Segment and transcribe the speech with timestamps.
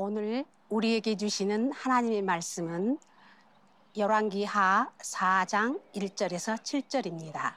[0.00, 3.00] 오늘 우리에게 주시는 하나님의 말씀은
[3.96, 7.54] 열왕기하 4장 1절에서 7절입니다.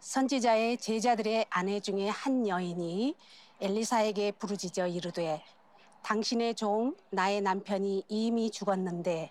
[0.00, 3.14] 선지자의 제자들의 아내 중에 한 여인이
[3.60, 5.44] 엘리사에게 부르짖어 이르되
[6.02, 9.30] 당신의 종 나의 남편이 이미 죽었는데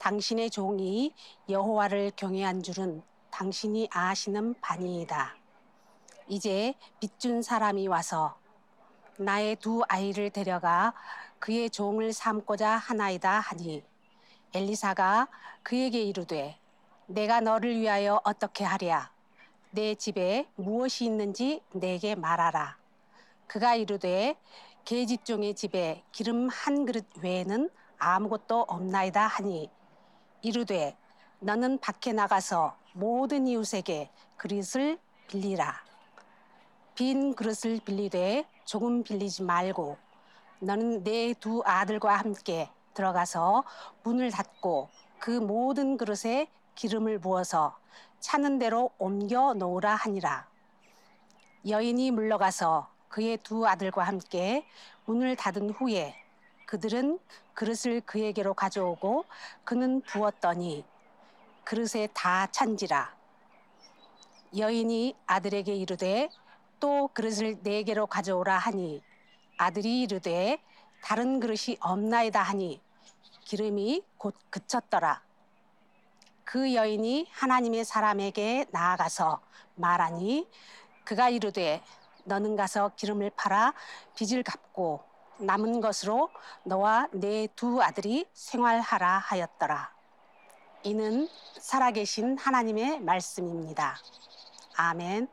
[0.00, 1.14] 당신의 종이
[1.48, 5.36] 여호와를 경외한 줄은 당신이 아시는 바니이다.
[6.26, 8.36] 이제 빚준 사람이 와서
[9.16, 10.92] 나의 두 아이를 데려가
[11.44, 13.84] 그의 종을 삼고자 하나이다 하니
[14.54, 15.28] 엘리사가
[15.62, 16.58] 그에게 이르되
[17.04, 19.10] 내가 너를 위하여 어떻게 하랴?
[19.70, 22.78] 내 집에 무엇이 있는지 내게 말하라.
[23.46, 24.36] 그가 이르되
[24.86, 27.68] 계집종의 집에 기름 한 그릇 외에는
[27.98, 29.68] 아무것도 없나이다 하니
[30.40, 30.96] 이르되
[31.40, 35.74] 너는 밖에 나가서 모든 이웃에게 그릇을 빌리라.
[36.94, 40.03] 빈 그릇을 빌리되 조금 빌리지 말고
[40.60, 43.64] 너는 내 두 아들과 함께 들어가서
[44.02, 47.76] 문을 닫고 그 모든 그릇에 기름을 부어서
[48.20, 50.46] 차는 대로 옮겨 놓으라 하니라.
[51.68, 54.66] 여인이 물러가서 그의 두 아들과 함께
[55.06, 56.14] 문을 닫은 후에
[56.66, 57.18] 그들은
[57.54, 59.24] 그릇을 그에게로 가져오고
[59.64, 60.84] 그는 부었더니
[61.64, 63.14] 그릇에 다 찬지라.
[64.56, 66.28] 여인이 아들에게 이르되
[66.80, 69.02] 또 그릇을 네 개로 가져오라 하니
[69.56, 70.62] 아들이 이르되
[71.02, 72.80] 다른 그릇이 없나이다 하니
[73.44, 75.22] 기름이 곧 그쳤더라.
[76.44, 79.40] 그 여인이 하나님의 사람에게 나아가서
[79.76, 80.48] 말하니
[81.04, 81.82] 그가 이르되
[82.24, 83.74] 너는 가서 기름을 팔아
[84.14, 85.02] 빚을 갚고
[85.38, 86.30] 남은 것으로
[86.64, 89.92] 너와 내 두 아들이 생활하라 하였더라.
[90.84, 93.96] 이는 살아계신 하나님의 말씀입니다.
[94.76, 95.28] 아멘.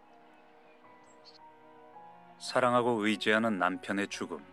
[2.41, 4.43] 사랑하고 의지하는 남편의 죽음.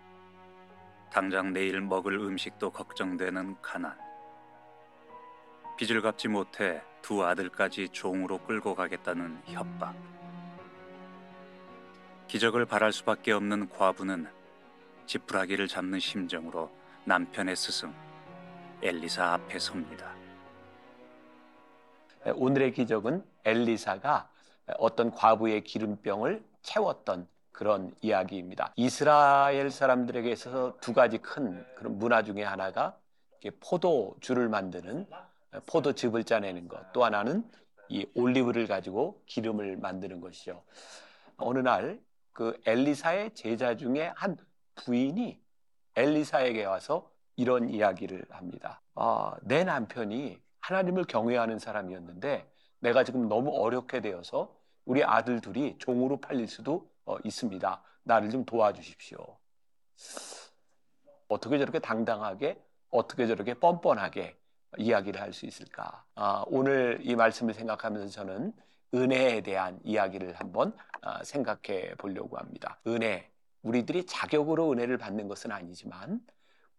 [1.10, 3.98] 당장 내일 먹을 음식도 걱정되는 가난.
[5.78, 9.94] 빚을 갚지 못해 두 아들까지 종으로 끌고 가겠다는 협박.
[12.26, 14.28] 기적을 바랄 수밖에 없는 과부는
[15.06, 16.70] 지푸라기를 잡는 심정으로
[17.06, 17.94] 남편의 스승
[18.82, 20.14] 엘리사 앞에 섭니다.
[22.34, 24.30] 오늘의 기적은 엘리사가
[24.76, 27.26] 어떤 과부의 기름병을 채웠던
[27.58, 28.72] 그런 이야기입니다.
[28.76, 32.96] 이스라엘 사람들에게 있어서 두 가지 큰 그런 문화 중에 하나가
[33.58, 35.06] 포도주를 만드는
[35.66, 36.92] 포도즙을 짜내는 것.
[36.92, 37.42] 또 하나는
[37.88, 40.62] 이 올리브를 가지고 기름을 만드는 것이죠.
[41.36, 41.98] 어느 날
[42.38, 44.36] 그 엘리사의 제자 중에 한
[44.76, 45.40] 부인이
[45.96, 48.80] 엘리사에게 와서 이런 이야기를 합니다.
[48.94, 52.48] 아, 내 남편이 하나님을 경외하는 사람이었는데
[52.78, 54.54] 내가 지금 너무 어렵게 되어서
[54.84, 57.82] 우리 아들 둘이 종으로 팔릴 수도 어, 있습니다.
[58.04, 59.18] 나를 좀 도와주십시오.
[61.28, 62.60] 어떻게 저렇게 당당하게,
[62.90, 64.36] 어떻게 저렇게 뻔뻔하게
[64.78, 66.04] 이야기를 할 수 있을까?
[66.14, 68.52] 아, 오늘 이 말씀을 생각하면서 저는
[68.94, 72.80] 은혜에 대한 이야기를 한번 아, 생각해 보려고 합니다.
[72.86, 73.30] 은혜,
[73.62, 76.20] 우리들이 자격으로 은혜를 받는 것은 아니지만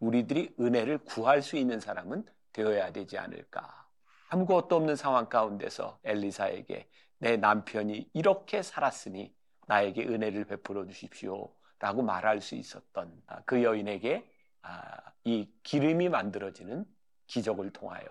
[0.00, 3.86] 우리들이 은혜를 구할 수 있는 사람은 되어야 되지 않을까.
[4.30, 9.32] 아무것도 없는 상황 가운데서 엘리사에게 내 남편이 이렇게 살았으니
[9.70, 11.48] 나에게 은혜를 베풀어 주십시오.
[11.78, 14.28] 라고 말할 수 있었던 아, 그 여인에게
[14.62, 16.84] 아, 이 기름이 만들어지는
[17.28, 18.04] 기적을 통하여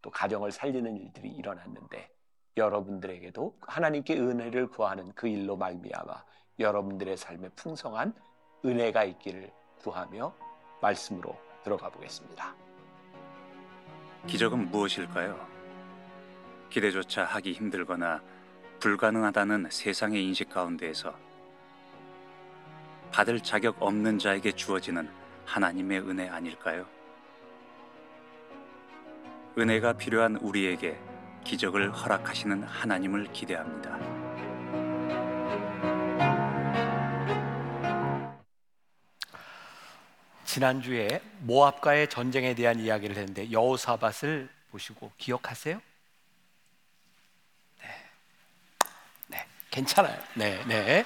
[0.00, 2.10] 또 가정을 살리는 일들이 일어났는데
[2.56, 6.24] 여러분들에게도 하나님께 은혜를 구하는 그 일로 말미암아
[6.58, 8.14] 여러분들의 삶에 풍성한
[8.64, 10.34] 은혜가 있기를 구하며
[10.80, 12.54] 말씀으로 들어가 보겠습니다.
[14.26, 15.46] 기적은 무엇일까요?
[16.70, 18.22] 기대조차 하기 힘들거나
[18.82, 21.16] 불가능하다는 세상의 인식 가운데에서
[23.12, 25.08] 받을 자격 없는 자에게 주어지는
[25.46, 26.84] 하나님의 은혜 아닐까요?
[29.56, 30.98] 은혜가 필요한 우리에게
[31.44, 34.00] 기적을 허락하시는 하나님을 기대합니다.
[40.44, 45.80] 지난주에 모압과의 전쟁에 대한 이야기를 했는데 여호사밧을 보시고 기억하세요?
[49.72, 50.16] 괜찮아요.
[50.34, 51.04] 네, 네.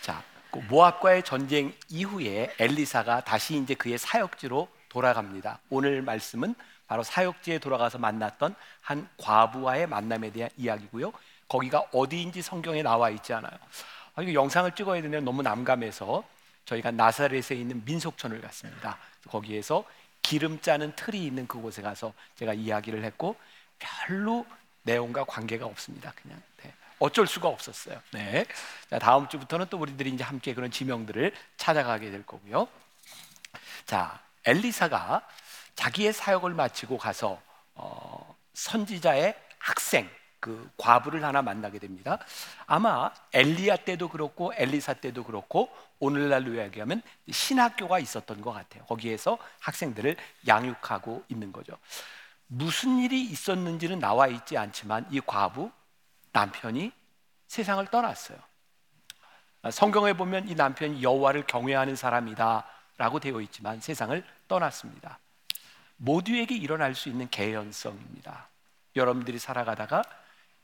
[0.00, 5.60] 자, 그 모압과의 전쟁 이후에 엘리사가 다시 이제 그의 사역지로 돌아갑니다.
[5.70, 6.54] 오늘 말씀은
[6.88, 11.12] 바로 사역지에 돌아가서 만났던 한 과부와의 만남에 대한 이야기고요.
[11.48, 13.52] 거기가 어디인지 성경에 나와 있지 않아요.
[14.14, 16.24] 아, 이거 영상을 찍어야 되는 너무 난감해서
[16.66, 18.98] 저희가 나사렛에 있는 민속촌을 갔습니다.
[19.28, 19.84] 거기에서
[20.22, 23.36] 기름 짜는 틀이 있는 그곳에 가서 제가 이야기를 했고
[23.78, 24.44] 별로
[24.82, 26.12] 내용과 관계가 없습니다.
[26.20, 26.51] 그냥 네.
[27.02, 28.00] 어쩔 수가 없었어요.
[28.12, 28.46] 네.
[28.88, 32.68] 자, 다음 주부터는 또 우리들이 이제 함께 그런 지명들을 찾아가게 될 거고요.
[33.86, 35.26] 자, 엘리사가
[35.74, 37.42] 자기의 사역을 마치고 가서
[37.74, 40.08] 어, 선지자의 학생
[40.38, 42.20] 그 과부를 하나 만나게 됩니다.
[42.66, 48.84] 아마 엘리야 때도 그렇고 엘리사 때도 그렇고 오늘날로 이야기하면 신학교가 있었던 것 같아요.
[48.84, 50.16] 거기에서 학생들을
[50.46, 51.76] 양육하고 있는 거죠.
[52.46, 55.72] 무슨 일이 있었는지는 나와 있지 않지만 이 과부
[56.32, 56.92] 남편이
[57.46, 58.38] 세상을 떠났어요.
[59.70, 65.18] 성경에 보면 이 남편이 여호와를 경외하는 사람이다라고 되어 있지만 세상을 떠났습니다.
[65.96, 68.48] 모두에게 일어날 수 있는 개연성입니다.
[68.96, 70.02] 여러분들이 살아가다가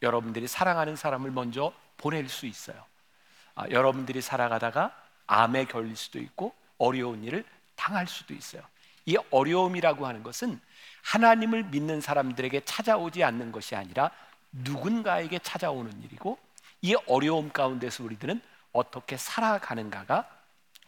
[0.03, 2.85] 여러분들이 사랑하는 사람을 먼저 보낼 수 있어요.
[3.55, 7.45] 아, 여러분들이 살아가다가 암에 걸릴 수도 있고 어려운 일을
[7.77, 8.63] 당할 수도 있어요.
[9.07, 10.61] 이 어려움이라고 하는 것은
[11.03, 14.11] 하나님을 믿는 사람들에게 찾아오지 않는 것이 아니라
[14.53, 16.39] 누군가에게 찾아오는 일이고
[16.83, 18.41] 이 어려움 가운데서 우리들은
[18.73, 20.29] 어떻게 살아가는가가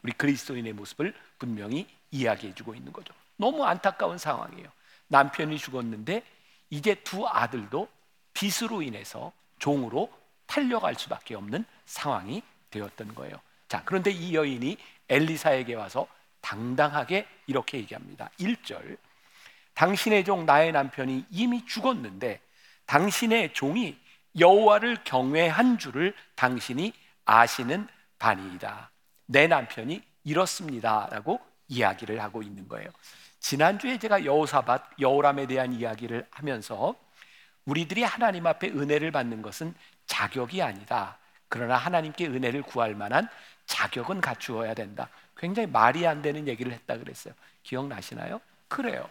[0.03, 3.13] 우리 그리스도인의 모습을 분명히 이야기해 주고 있는 거죠.
[3.37, 4.69] 너무 안타까운 상황이에요.
[5.09, 6.23] 남편이 죽었는데
[6.71, 7.89] 이제 두 아들도
[8.33, 10.11] 빚으로 인해서 종으로
[10.47, 13.37] 팔려갈 수밖에 없는 상황이 되었던 거예요.
[13.69, 14.77] 자, 그런데 이 여인이
[15.09, 16.07] 엘리사에게 와서
[16.41, 18.31] 당당하게 이렇게 얘기합니다.
[18.39, 18.97] 1절.
[19.75, 22.41] 당신의 종 나의 남편이 이미 죽었는데
[22.91, 23.97] 당신의 종이
[24.37, 26.93] 여호와를 경외한 줄을 당신이
[27.25, 27.87] 아시는
[28.19, 28.91] 바니이다.
[29.27, 32.89] 내 남편이 이렇습니다라고 이야기를 하고 있는 거예요.
[33.39, 36.97] 지난주에 제가 여호사밧 여호람에 대한 이야기를 하면서
[37.65, 39.73] 우리들이 하나님 앞에 은혜를 받는 것은
[40.07, 41.17] 자격이 아니다.
[41.49, 43.29] 그러나 하나님께 은혜를 구할 만한
[43.67, 45.09] 자격은 갖추어야 된다.
[45.37, 47.35] 굉장히 말이 안 되는 얘기를 했다 그랬어요.
[47.63, 48.41] 기억나시나요?
[48.67, 49.09] 그래요.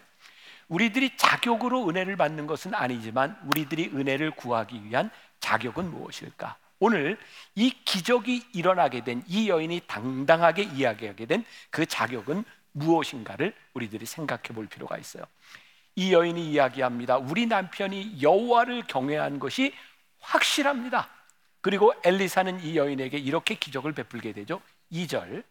[0.70, 6.56] 우리들이 자격으로 은혜를 받는 것은 아니지만 우리들이 은혜를 구하기 위한 자격은 무엇일까?
[6.78, 7.18] 오늘
[7.56, 14.66] 이 기적이 일어나게 된 이 여인이 당당하게 이야기하게 된 그 자격은 무엇인가를 우리들이 생각해 볼
[14.68, 15.24] 필요가 있어요.
[15.96, 17.18] 이 여인이 이야기합니다.
[17.18, 19.74] 우리 남편이 여호와를 경외한 것이
[20.20, 21.08] 확실합니다.
[21.60, 24.62] 그리고 엘리사는 이 여인에게 이렇게 기적을 베풀게 되죠.
[24.92, 25.42] 2절.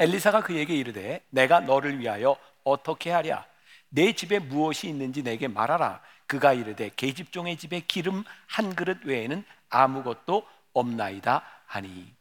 [0.00, 3.46] 엘리사가 그에게 이르되 내가 너를 위하여 어떻게 하랴
[3.88, 6.00] 내 집에 무엇이 있는지 내게 말하라.
[6.26, 12.12] 그가 이르되 계집종의 집에 기름 한 그릇 외에는 아무것도 없나이다 하니.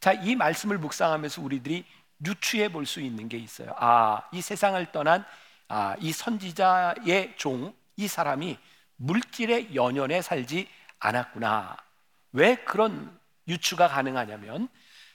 [0.00, 1.84] 자, 이 말씀을 묵상하면서 우리들이
[2.26, 3.74] 유추해 볼 수 있는 게 있어요.
[3.78, 5.24] 아, 이 세상을 떠난
[5.68, 8.58] 아, 이 선지자의 종, 이 사람이
[8.96, 10.68] 물질의 연연에 살지
[10.98, 11.76] 않았구나.
[12.32, 13.18] 왜 그런
[13.48, 14.68] 유추가 가능하냐면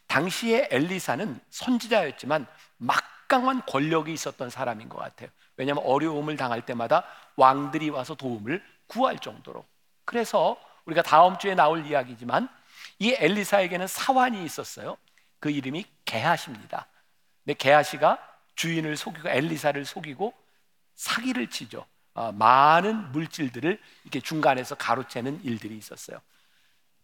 [0.08, 2.48] 당시에 엘리사는 선지자였지만
[2.78, 5.30] 막강한 권력이 있었던 사람인 것 같아요.
[5.60, 7.04] 왜냐하면 어려움을 당할 때마다
[7.36, 9.66] 왕들이 와서 도움을 구할 정도로.
[10.06, 12.48] 그래서 우리가 다음 주에 나올 이야기지만
[12.98, 14.98] 이 엘리사에게는 사환이 있었어요.
[15.42, 16.88] 그 이름이 게하시입니다.
[17.44, 18.18] 근데 게하시가
[18.56, 20.34] 주인을 속이고 엘리사를 속이고
[20.96, 21.86] 사기를 치죠.
[22.14, 26.22] 어, 많은 물질들을 이렇게 중간에서 가로채는 일들이 있었어요.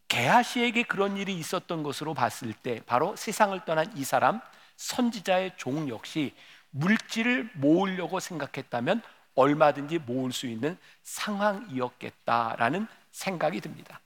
[0.08, 4.40] 게하시에게 그런 일이 있었던 것으로 봤을 때 바로 세상을 떠난 이 사람
[4.78, 6.34] 선지자의 종 역시
[6.75, 9.01] 물질을 모으려고 생각했다면
[9.36, 14.00] 얼마든지 모을 수 있는 상황이었겠다라는 생각이 듭니다.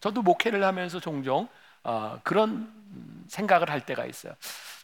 [0.00, 1.48] 저도 목회를 하면서 종종
[1.82, 2.72] 어, 그런
[3.28, 4.34] 생각을 할 때가 있어요.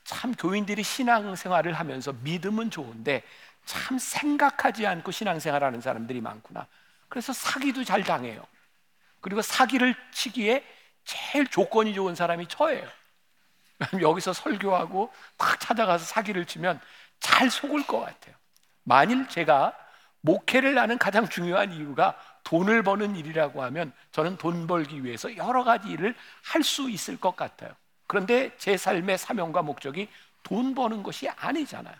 [0.05, 3.23] 참 교인들이 신앙생활을 하면서 믿음은 좋은데
[3.65, 6.67] 참 생각하지 않고 신앙생활하는 사람들이 많구나.
[7.09, 8.45] 그래서 사기도 잘 당해요.
[9.21, 10.65] 그리고 사기를 치기에
[11.05, 12.89] 제일 조건이 좋은 사람이 저예요.
[14.01, 16.81] 여기서 설교하고 딱 찾아가서 사기를 치면
[17.23, 18.35] 잘 속을 것 같아요.
[18.83, 19.73] 만일 제가
[20.21, 25.89] 목회를 하는 가장 중요한 이유가 돈을 버는 일이라고 하면 저는 돈 벌기 위해서 여러 가지
[25.89, 26.15] 일을
[26.45, 27.71] 할 수 있을 것 같아요.
[28.07, 30.09] 그런데 제 삶의 사명과 목적이
[30.43, 31.95] 돈 버는 것이 아니잖아요.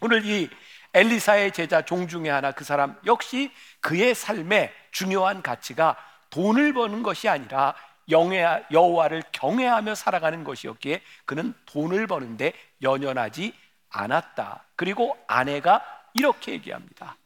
[0.00, 0.50] 오늘 이
[0.94, 5.96] 엘리사의 제자 종 중에 하나 그 사람 역시 그의 삶의 중요한 가치가
[6.30, 7.74] 돈을 버는 것이 아니라
[8.10, 13.54] 영해, 여호와를 경외하며 살아가는 것이었기에 그는 돈을 버는데 연연하지
[13.92, 14.64] 않았다.
[14.76, 15.82] 그리고 아내가
[16.14, 17.16] 이렇게 얘기합니다.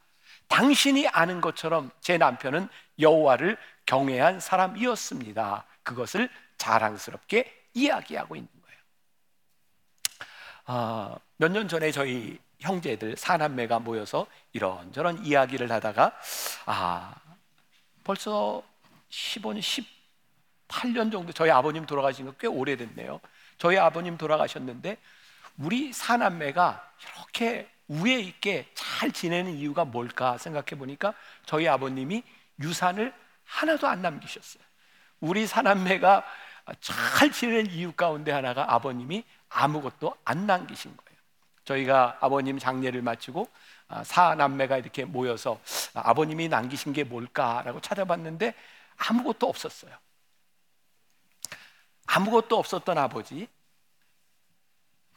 [0.47, 2.69] 당신이 아는 것처럼 제 남편은
[2.99, 5.65] 여호와를 경외한 사람이었습니다.
[5.83, 8.79] 그것을 자랑스럽게 이야기하고 있는 거예요.
[10.65, 16.17] 아, 몇년 전에 저희 형제들 사남매가 모여서 이런저런 이야기를 하다가
[16.65, 17.13] 아
[18.03, 18.63] 벌써
[19.09, 19.85] 15년,
[20.67, 23.19] 18년 정도 저희 아버님 돌아가신 거 꽤 오래됐네요.
[23.57, 24.97] 저희 아버님 돌아가셨는데
[25.57, 31.13] 우리 사남매가 이렇게 우애 있게 잘 지내는 이유가 뭘까 생각해 보니까
[31.45, 32.23] 저희 아버님이
[32.59, 33.13] 유산을
[33.45, 34.63] 하나도 안 남기셨어요.
[35.19, 36.25] 우리 사남매가
[36.81, 41.17] 잘 지내는 이유 가운데 하나가 아버님이 아무것도 안 남기신 거예요.
[41.63, 43.47] 저희가 아버님 장례를 마치고
[43.89, 45.59] 아, 사남매가 이렇게 모여서
[45.93, 48.53] 아, 아버님이 남기신 게 뭘까라고 찾아봤는데
[48.97, 49.95] 아무것도 없었어요.
[52.05, 53.47] 아무것도 없었던 아버지.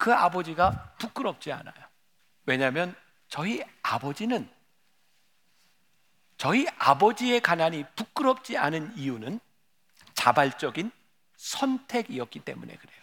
[0.00, 1.74] 그 아버지가 부끄럽지 않아요.
[2.46, 2.96] 왜냐하면
[3.28, 4.50] 저희 아버지는
[6.38, 9.38] 저희 아버지의 가난이 부끄럽지 않은 이유는
[10.14, 10.90] 자발적인
[11.36, 13.00] 선택이었기 때문에 그래요.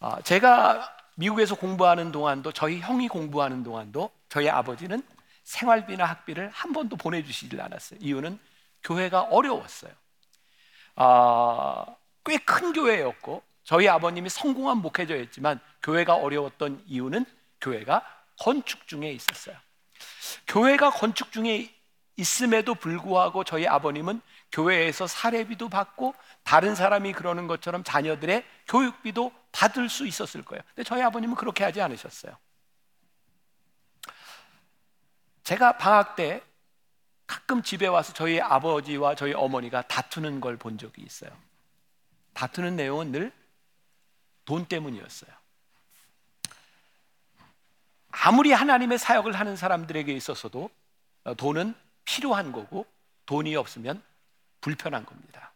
[0.00, 5.02] 아, 제가 미국에서 공부하는 동안도 저희 형이 공부하는 동안도 저희 아버지는
[5.44, 7.98] 생활비나 학비를 한 번도 보내주시질 않았어요.
[8.00, 8.38] 이유는
[8.82, 9.92] 교회가 어려웠어요.
[10.94, 11.84] 아,
[12.24, 17.26] 꽤 큰 교회였고 저희 아버님이 성공한 목회자였지만 교회가 어려웠던 이유는
[17.60, 18.06] 교회가
[18.38, 19.56] 건축 중에 있었어요.
[20.46, 21.74] 교회가 건축 중에
[22.16, 24.20] 있음에도 불구하고 저희 아버님은
[24.52, 30.62] 교회에서 사례비도 받고 다른 사람이 그러는 것처럼 자녀들의 교육비도 받을 수 있었을 거예요.
[30.68, 32.36] 근데 저희 아버님은 그렇게 하지 않으셨어요.
[35.42, 36.40] 제가 방학 때
[37.26, 41.30] 가끔 집에 와서 저희 아버지와 저희 어머니가 다투는 걸 본 적이 있어요.
[42.32, 43.32] 다투는 내용은 늘
[44.46, 45.30] 돈 때문이었어요.
[48.10, 50.70] 아무리 하나님의 사역을 하는 사람들에게 있어서도
[51.36, 51.74] 돈은
[52.06, 52.86] 필요한 거고
[53.26, 54.02] 돈이 없으면
[54.62, 55.52] 불편한 겁니다.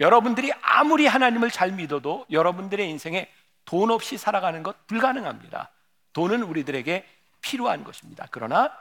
[0.00, 3.30] 여러분들이 아무리 하나님을 잘 믿어도 여러분들의 인생에
[3.64, 5.70] 돈 없이 살아가는 것 불가능합니다.
[6.14, 7.06] 돈은 우리들에게
[7.42, 8.26] 필요한 것입니다.
[8.30, 8.72] 그러나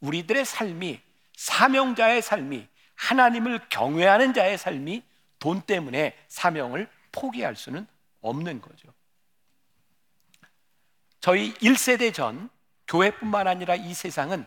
[0.00, 1.00] 우리들의 삶이
[1.36, 5.02] 사명자의 삶이 하나님을 경외하는 자의 삶이
[5.38, 7.86] 돈 때문에 사명을 포기할 수는
[8.22, 8.88] 없는 거죠.
[11.20, 12.48] 저희 1세대 전
[12.88, 14.46] 교회뿐만 아니라 이 세상은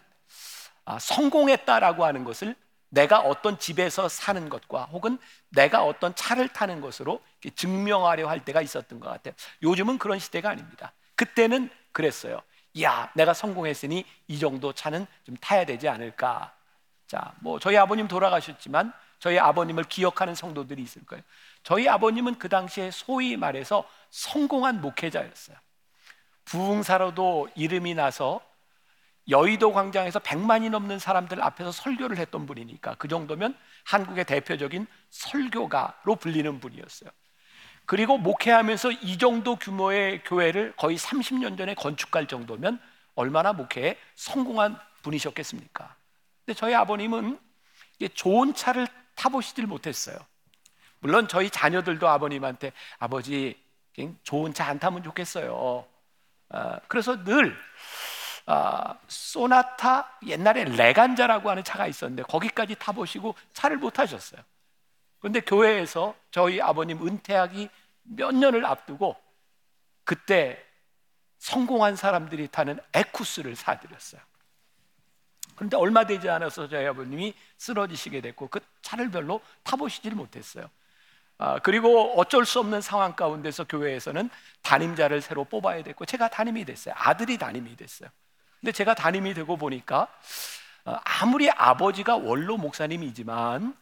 [0.84, 2.55] 아, 성공했다라고 하는 것을
[2.89, 5.17] 내가 어떤 집에서 사는 것과 혹은
[5.50, 7.22] 내가 어떤 차를 타는 것으로
[7.55, 9.34] 증명하려 할 때가 있었던 것 같아요.
[9.63, 10.94] 요즘은 그런 시대가 아닙니다.
[11.15, 12.41] 그때는 그랬어요.
[12.82, 16.53] 야, 내가 성공했으니 이 정도 차는 좀 타야 되지 않을까.
[17.08, 21.24] 자, 뭐 저희 아버님 돌아가셨지만 저희 아버님을 기억하는 성도들이 있을 거예요.
[21.65, 25.57] 저희 아버님은 그 당시에 소위 말해서 성공한 목회자였어요.
[26.45, 28.39] 부흥사로도 이름이 나서
[29.27, 36.60] 여의도 광장에서 100만이 넘는 사람들 앞에서 설교를 했던 분이니까 그 정도면 한국의 대표적인 설교가로 불리는
[36.60, 37.10] 분이었어요.
[37.88, 42.79] 그리고 목회하면서 이 정도 규모의 교회를 거의 30년 전에 건축할 정도면
[43.15, 45.95] 얼마나 목회에 성공한 분이셨겠습니까?
[46.45, 47.39] 근데 저희 아버님은
[48.13, 50.15] 좋은 차를 타보시질 못했어요.
[51.05, 53.55] 물론 저희 자녀들도 아버님한테 아버지
[54.24, 55.85] 좋은 차 안 타면 좋겠어요.
[56.50, 57.55] 아, 그래서 늘
[58.47, 64.41] 아, 소나타 옛날에 레간자라고 하는 차가 있었는데 거기까지 타보시고 차를 못 타셨어요.
[65.19, 67.69] 그런데 교회에서 저희 아버님 은퇴하기
[68.01, 69.15] 몇 년을 앞두고
[70.05, 70.59] 그때
[71.38, 74.21] 성공한 사람들이 타는 에쿠스를 사드렸어요.
[75.55, 80.67] 그런데 얼마 되지 않아서 저희 아버님이 쓰러지시게 됐고 그 차를 별로 타보시질 못했어요.
[81.38, 84.30] 아, 그리고 어쩔 수 없는 상황 가운데서 교회에서는
[84.62, 86.94] 담임자를 새로 뽑아야 됐고 제가 담임이 됐어요.
[86.98, 88.10] 아들이 담임이 됐어요.
[88.62, 90.08] 근데 제가 담임이 되고 보니까
[90.86, 93.75] 어, 아무리 아버지가 원로 목사님이지만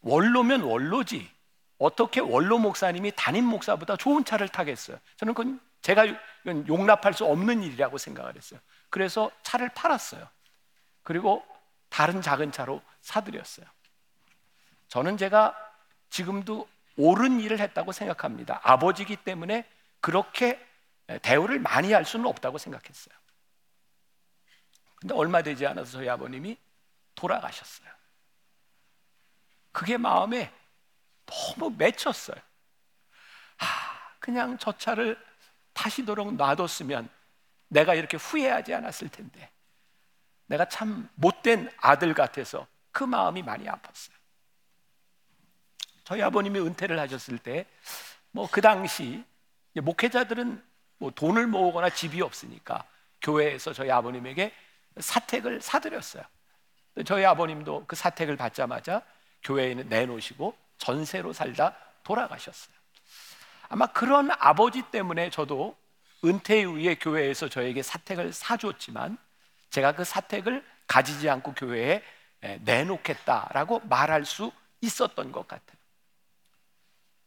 [0.00, 1.30] 원로면 원로지
[1.78, 4.98] 어떻게 원로 목사님이 담임 목사보다 좋은 차를 타겠어요?
[5.16, 6.06] 저는 그건 제가
[6.46, 8.60] 용납할 수 없는 일이라고 생각을 했어요.
[8.88, 10.26] 그래서 차를 팔았어요.
[11.02, 11.44] 그리고
[11.88, 13.66] 다른 작은 차로 사드렸어요.
[14.88, 15.56] 저는 제가
[16.12, 18.60] 지금도 옳은 일을 했다고 생각합니다.
[18.62, 19.66] 아버지기 때문에
[20.00, 20.62] 그렇게
[21.22, 23.14] 대우를 많이 할 수는 없다고 생각했어요.
[24.96, 26.58] 근데 얼마 되지 않아서 저희 아버님이
[27.14, 27.90] 돌아가셨어요.
[29.72, 30.52] 그게 마음에
[31.24, 32.36] 너무 맺혔어요.
[33.58, 35.18] 아, 그냥 저 차를
[35.72, 37.08] 타시도록 놔뒀으면
[37.68, 39.50] 내가 이렇게 후회하지 않았을 텐데.
[40.44, 44.21] 내가 참 못된 아들 같아서 그 마음이 많이 아팠어요.
[46.04, 47.66] 저희 아버님이 은퇴를 하셨을 때,
[48.32, 49.24] 뭐 그 당시
[49.74, 50.62] 목회자들은
[50.98, 52.84] 뭐 돈을 모으거나 집이 없으니까
[53.20, 54.52] 교회에서 저희 아버님에게
[54.98, 56.22] 사택을 사드렸어요.
[57.06, 59.02] 저희 아버님도 그 사택을 받자마자
[59.42, 62.74] 교회에는 내놓으시고 전세로 살다 돌아가셨어요.
[63.68, 65.76] 아마 그런 아버지 때문에 저도
[66.24, 69.16] 은퇴 이후에 교회에서 저에게 사택을 사줬지만
[69.70, 72.02] 제가 그 사택을 가지지 않고 교회에
[72.60, 75.78] 내놓겠다라고 말할 수 있었던 것 같아요.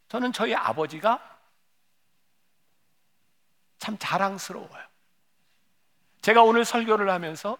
[0.08, 1.40] 저는 저희 아버지가
[3.78, 4.86] 참 자랑스러워요.
[6.22, 7.58] 제가 오늘 설교를 하면서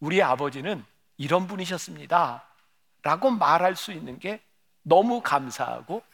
[0.00, 0.84] 우리 아버지는
[1.16, 2.46] 이런 분이셨습니다.
[3.02, 4.42] 라고 말할 수 있는 게
[4.82, 6.04] 너무 감사하고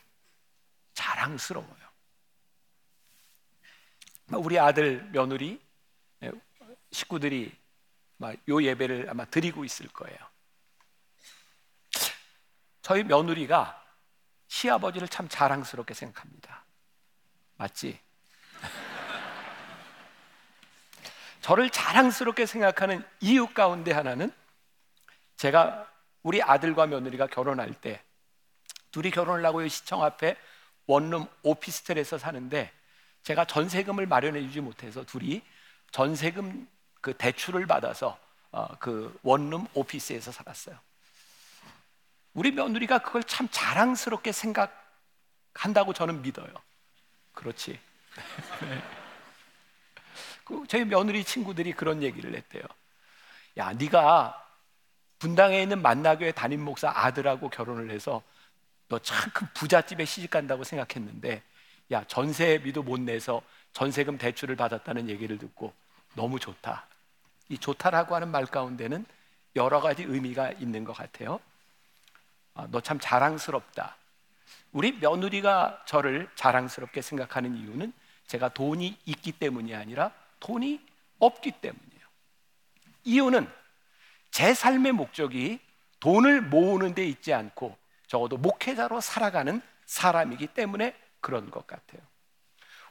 [0.95, 1.89] 자랑스러워요.
[4.35, 5.61] 우리 아들 며느리
[6.23, 6.31] 예,
[6.91, 7.57] 식구들이
[8.49, 10.19] 요 예배를 아마 드리고 있을 거예요.
[12.83, 13.88] 저희 며느리가
[14.49, 16.65] 시아버지를 참 자랑스럽게 생각합니다.
[17.57, 17.99] 맞지?
[21.41, 24.33] 저를 자랑스럽게 생각하는 이유 가운데 하나는
[25.37, 25.89] 제가
[26.23, 28.03] 우리 아들과 며느리가 결혼할 때
[28.91, 30.37] 둘이 결혼을 하고 시청 앞에
[30.87, 32.73] 원룸 오피스텔에서 사는데
[33.23, 35.43] 제가 전세금을 마련해 주지 못해서 둘이
[35.91, 36.69] 전세금
[37.01, 38.19] 그 대출을 받아서
[38.51, 40.79] 어, 그 원룸 오피스에서 살았어요.
[42.39, 46.47] 우리 며느리가 그걸 참 자랑스럽게 생각한다고 저는 믿어요.
[47.35, 47.81] 그렇지.
[48.63, 48.83] 네.
[50.45, 52.63] 그 저희 며느리 친구들이 그런 얘기를 했대요.
[53.59, 54.45] 야, 네가
[55.19, 58.23] 분당에 있는 만나교회 담임 목사 아들하고 결혼을 해서
[58.89, 61.43] 너 참 큰 부잣집에 시집 간다고 생각했는데
[61.93, 63.43] 야 전세비도 못 내서
[63.73, 65.73] 전세금 대출을 받았다는 얘기를 듣고
[66.15, 66.87] 너무 좋다.
[67.51, 69.07] 이 좋다라고 하는 말 가운데는
[69.57, 71.41] 여러 가지 의미가 있는 것 같아요.
[72.59, 73.97] 아, 너참 자랑스럽다.
[74.73, 77.93] 우리 며느리가 저를 자랑스럽게 생각하는 이유는
[78.27, 80.11] 제가 돈이 있기 때문이 아니라
[80.41, 80.81] 돈이
[81.21, 82.01] 없기 때문이에요.
[83.05, 83.49] 이유는
[84.33, 85.61] 제 삶의 목적이
[86.01, 87.77] 돈을 모으는 데 있지 않고
[88.09, 92.01] 적어도 목회자로 살아가는 사람이기 때문에 그런 것 같아요.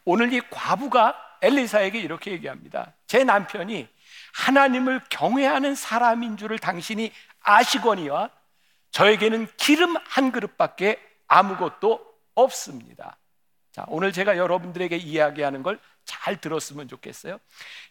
[0.06, 2.94] 오늘 이 과부가 엘리사에게 이렇게 얘기합니다.
[3.06, 3.88] 제 남편이
[4.34, 8.30] 하나님을 경외하는 사람인 줄을 당신이 아시거니와
[8.92, 13.18] 저에게는 기름 한 그릇밖에 아무것도 없습니다.
[13.72, 17.38] 자, 오늘 제가 여러분들에게 이야기하는 걸 잘 들었으면 좋겠어요.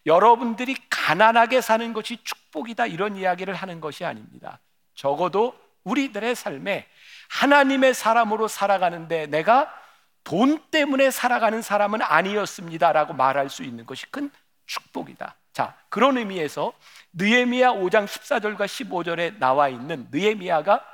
[0.07, 4.59] 여러분들이 가난하게 사는 것이 축복이다 이런 이야기를 하는 것이 아닙니다.
[4.95, 6.89] 적어도 우리들의 삶에
[7.29, 9.73] 하나님의 사람으로 살아가는데 내가
[10.25, 14.31] 돈 때문에 살아가는 사람은 아니었습니다라고 말할 수 있는 것이 큰
[14.65, 15.37] 축복이다.
[15.57, 16.75] 자, 그런 의미에서
[17.15, 20.85] 느헤미야 5장 14절과 15절에 나와 있는 느헤미야가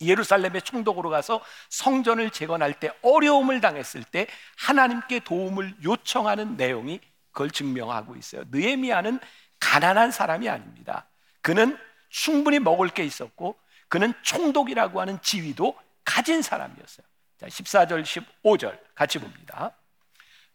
[0.00, 4.28] 예루살렘의 총독으로 가서 성전을 재건할 때 어려움을 당했을 때
[4.58, 7.00] 하나님께 도움을 요청하는 내용이
[7.32, 8.44] 그걸 증명하고 있어요.
[8.52, 9.18] 느헤미야는
[9.58, 11.08] 가난한 사람이 아닙니다.
[11.40, 11.76] 그는
[12.08, 17.04] 충분히 먹을 게 있었고 그는 총독이라고 하는 지위도 가진 사람이었어요.
[17.38, 19.72] 자, 14절 15절 같이 봅니다.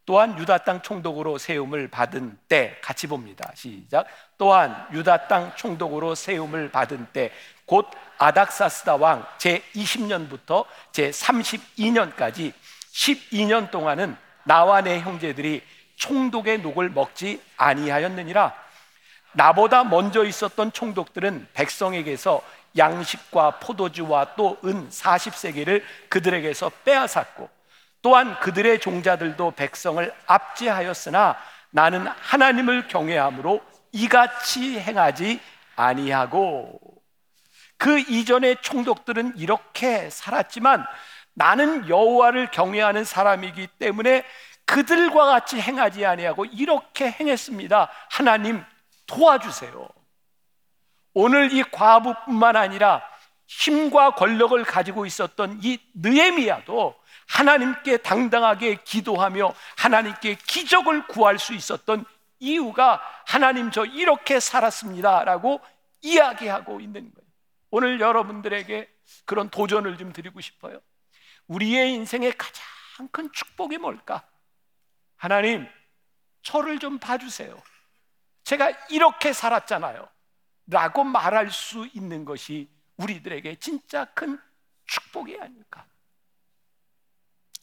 [0.04, 3.50] 또한 유다 땅 총독으로 세움을 받은 때 같이 봅니다.
[3.54, 4.06] 시작.
[4.36, 7.30] 또한 유다 땅 총독으로 세움을 받은 때
[7.66, 7.88] 곧
[8.18, 12.52] 아닥사스다 왕 제 20년부터 제 32년까지
[12.92, 15.62] 12년 동안은 나와 내 형제들이
[15.96, 18.54] 총독의 녹을 먹지 아니하였느니라.
[19.32, 22.42] 나보다 먼저 있었던 총독들은 백성에게서
[22.76, 27.48] 양식과 포도주와 또 은 40세계를 그들에게서 빼앗았고
[28.02, 31.36] 또한 그들의 종자들도 백성을 압제하였으나
[31.70, 33.62] 나는 하나님을 경외함으로
[33.92, 35.40] 이같이 행하지
[35.76, 36.80] 아니하고
[37.78, 40.84] 그 이전의 총독들은 이렇게 살았지만
[41.34, 44.24] 나는 여호와를 경외하는 사람이기 때문에
[44.66, 47.88] 그들과 같이 행하지 아니하고 이렇게 행했습니다.
[48.10, 48.64] 하나님
[49.06, 49.88] 도와주세요.
[51.14, 53.02] 오늘 이 과부뿐만 아니라
[53.46, 56.94] 힘과 권력을 가지고 있었던 이 느에미야도
[57.32, 62.04] 하나님께 당당하게 기도하며 하나님께 기적을 구할 수 있었던
[62.38, 65.60] 이유가 하나님 저 이렇게 살았습니다 라고
[66.02, 67.28] 이야기하고 있는 거예요.
[67.70, 68.86] 오늘 여러분들에게
[69.24, 70.80] 그런 도전을 좀 드리고 싶어요.
[71.46, 74.26] 우리의 인생의 가장 큰 축복이 뭘까?
[75.16, 75.66] 하나님,
[76.42, 77.60] 저를 좀 봐주세요.
[78.44, 80.06] 제가 이렇게 살았잖아요.
[80.66, 84.38] 라고 말할 수 있는 것이 우리들에게 진짜 큰
[84.86, 85.86] 축복이 아닐까.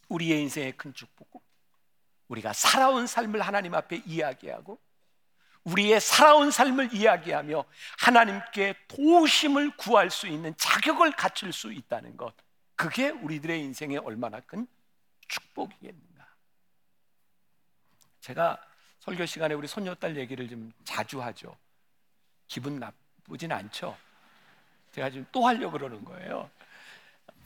[0.10, 1.44] 우리의 인생의 큰 축복.
[2.28, 4.80] 우리가 살아온 삶을 하나님 앞에 이야기하고
[5.64, 7.66] 우리의 살아온 삶을 이야기하며
[8.00, 12.34] 하나님께 도심을 구할 수 있는 자격을 갖출 수 있다는 것.
[12.76, 14.68] 그게 우리들의 인생에 얼마나 큰
[15.28, 16.28] 축복이겠는가.
[18.22, 18.64] 제가
[19.00, 21.58] 설교 시간에 우리 손녀딸 얘기를 좀 자주 하죠.
[22.48, 23.98] 기분 나쁘진 않죠.
[24.92, 26.50] 제가 지금 또 하려고 그러는 거예요.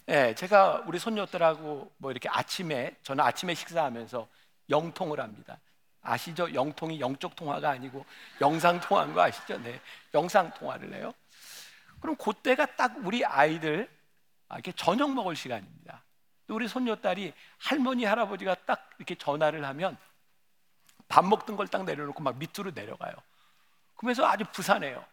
[0.09, 4.27] 예, 제가 우리 손녀들하고 뭐 이렇게 아침에 저는 아침에 식사하면서
[4.69, 5.59] 영통을 합니다.
[6.01, 6.53] 아시죠?
[6.53, 8.05] 영통이 영적 통화가 아니고
[8.41, 9.57] 영상 통화인 거 아시죠?
[9.59, 9.79] 네,
[10.13, 11.13] 영상 통화를 해요.
[12.01, 13.89] 그럼 그때가 딱 우리 아이들
[14.49, 16.03] 아, 이렇게 저녁 먹을 시간입니다.
[16.49, 19.97] 우리 손녀딸이 할머니 할아버지가 딱 이렇게 전화를 하면
[21.07, 23.13] 밥 먹던 걸 딱 내려놓고 막 밑으로 내려가요.
[23.95, 25.03] 그러면서 아주 부산해요.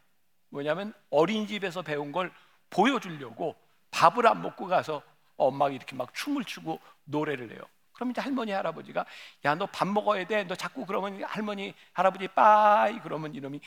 [0.48, 2.32] 뭐냐면 어린이집에서 배운 걸
[2.70, 3.54] 보여주려고
[3.90, 5.02] 밥을 안 먹고 가서
[5.36, 7.60] 엄마가 이렇게 막 춤을 추고 노래를 해요.
[7.92, 9.04] 그럼 이제 할머니 할아버지가
[9.44, 10.44] 야 너 밥 먹어야 돼.
[10.44, 13.60] 너 자꾸 그러면 할머니 할아버지 빠이 그러면 이놈이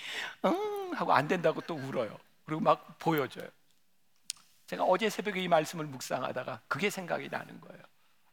[0.46, 2.18] 응 하고 안 된다고 또 울어요.
[2.46, 3.48] 그리고 막 보여줘요.
[4.68, 7.84] 제가 어제 새벽에 이 말씀을 묵상하다가 그게 생각이 나는 거예요.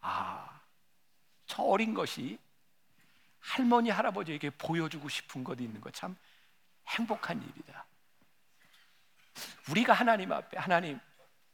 [0.01, 0.61] 아,
[1.47, 2.39] 저 어린 것이
[3.41, 6.17] 할머니 할아버지에게 보여주고 싶은 것 있는 것참
[6.89, 7.85] 행복한 일이다.
[9.71, 10.99] 우리가 하나님 앞에 하나님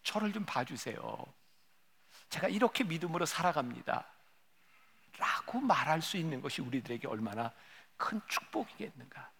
[0.07, 1.27] 저를 좀 봐주세요.
[2.31, 4.07] 제가 이렇게 믿음으로 살아갑니다.
[5.19, 7.51] 라고 말할 수 있는 것이 우리들에게 얼마나
[7.97, 9.31] 큰 축복이겠는가.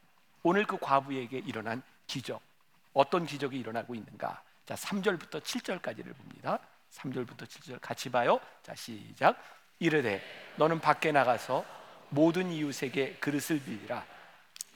[0.43, 2.43] 오늘 그 과부에게 일어난 기적.
[2.93, 4.43] 어떤 기적이 일어나고 있는가?
[4.65, 6.59] 자, 3절부터 7절까지를 봅니다.
[6.95, 8.41] 3절부터 7절 같이 봐요.
[8.65, 9.41] 자, 시작.
[9.79, 10.21] 이르되
[10.57, 11.65] 너는 밖에 나가서
[12.09, 14.05] 모든 이웃에게 그릇을 빌리라.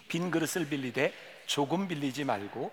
[0.09, 2.73] 빈 그릇을 빌리되 조금 빌리지 말고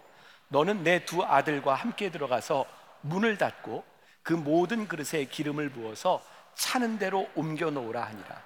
[0.49, 2.65] 너는 내 두 아들과 함께 들어가서
[3.01, 3.83] 문을 닫고
[4.23, 6.23] 그 모든 그릇에 기름을 부어서
[6.55, 8.43] 차는 대로 옮겨 놓으라 하니라.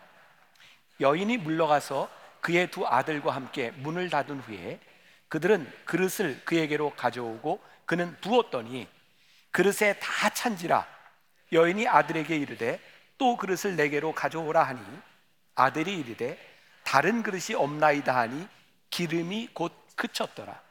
[1.00, 2.10] 여인이 물러가서
[2.42, 4.80] 그의 두 아들과 함께 문을 닫은 후에
[5.30, 8.88] 그들은 그릇을 그에게로 가져오고 그는 부었더니
[9.52, 10.86] 그릇에 다 찬지라
[11.54, 12.80] 여인이 아들에게 이르되
[13.18, 14.82] 또 그릇을 내게로 가져오라 하니
[15.56, 16.38] 아들이 이르되
[16.84, 18.48] 다른 그릇이 없나이다 하니
[18.90, 20.62] 기름이 곧 그쳤더라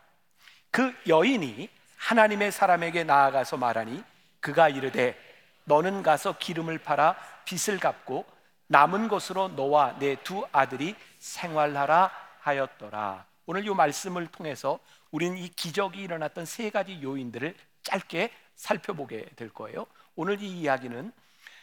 [0.71, 1.69] 그 여인이
[2.01, 4.03] 하나님의 사람에게 나아가서 말하니
[4.41, 5.17] 그가 이르되
[5.65, 8.25] 너는 가서 기름을 팔아 빚을 갚고
[8.69, 12.11] 남은 것으로 너와 내 두 아들이 생활하라
[12.41, 13.27] 하였더라.
[13.47, 14.79] 오늘 이 말씀을 통해서
[15.11, 19.87] 우리는 이 기적이 일어났던 세 가지 요인들을 짧게 살펴보게 될 거예요.
[20.17, 21.13] 오늘 이 이야기는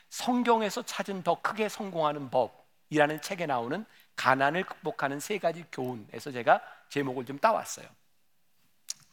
[0.10, 7.26] 성경에서 찾은 더 크게 성공하는 법이라는 책에 나오는 가난을 극복하는 세 가지 교훈에서 제가 제목을
[7.26, 7.88] 좀 따왔어요.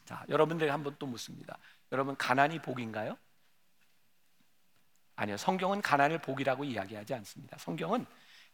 [0.05, 1.57] 자, 여러분들에게 한번 또 묻습니다.
[1.91, 3.17] 여러분 가난이 복인가요?
[5.15, 5.37] 아니요.
[5.37, 7.57] 성경은 가난을 복이라고 이야기하지 않습니다.
[7.57, 8.05] 성경은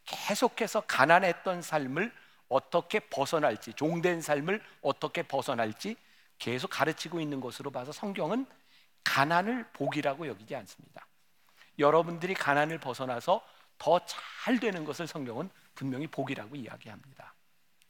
[0.06, 2.14] 계속해서 가난했던 삶을
[2.48, 5.96] 어떻게 벗어날지, 종된 삶을 어떻게 벗어날지
[6.38, 8.46] 계속 가르치고 있는 것으로 봐서 성경은
[9.04, 11.08] 가난을 복이라고 여기지 않습니다.
[11.80, 13.44] 여러분들이 가난을 벗어나서
[13.78, 17.34] 더 잘 되는 것을 성경은 분명히 복이라고 이야기합니다.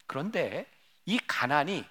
[0.07, 0.65] 그런데
[1.05, 1.85] 이 가난이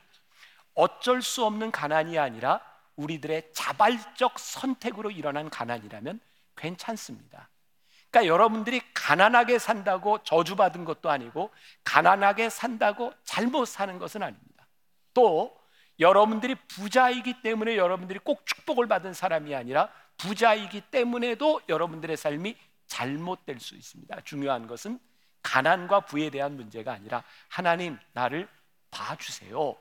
[0.75, 2.61] 어쩔 수 없는 가난이 아니라
[2.97, 6.21] 우리들의 자발적 선택으로 일어난 가난이라면
[6.57, 7.49] 괜찮습니다.
[8.11, 11.51] 그러니까 여러분들이 가난하게 산다고 저주받은 것도 아니고
[11.85, 14.67] 가난하게 산다고 잘못 사는 것은 아닙니다.
[15.15, 15.57] 또
[15.99, 22.57] 여러분들이 부자이기 때문에 여러분들이 꼭 축복을 받은 사람이 아니라 부자이기 때문에도 여러분들의 삶이
[22.87, 24.21] 잘못될 수 있습니다.
[24.23, 24.99] 중요한 것은
[25.43, 28.49] 가난과 부에 대한 문제가 아니라 하나님 나를
[28.91, 29.77] 봐주세요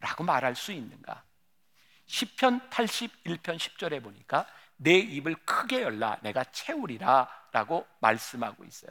[0.00, 1.24] 라고 말할 수 있는가?
[2.06, 8.90] 10편 81편 10절에 보니까 내 입을 크게 열라 내가 채우리라 라고 말씀하고 있어요.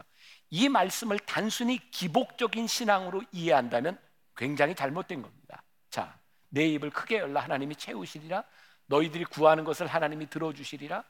[0.49, 3.99] 이 말씀을 단순히 기복적인 신앙으로 이해한다면
[4.35, 5.63] 굉장히 잘못된 겁니다.
[5.89, 6.17] 자,
[6.49, 8.43] 내 입을 크게 열라 하나님이 채우시리라
[8.87, 11.03] 너희들이 구하는 것을 하나님이 들어주시리라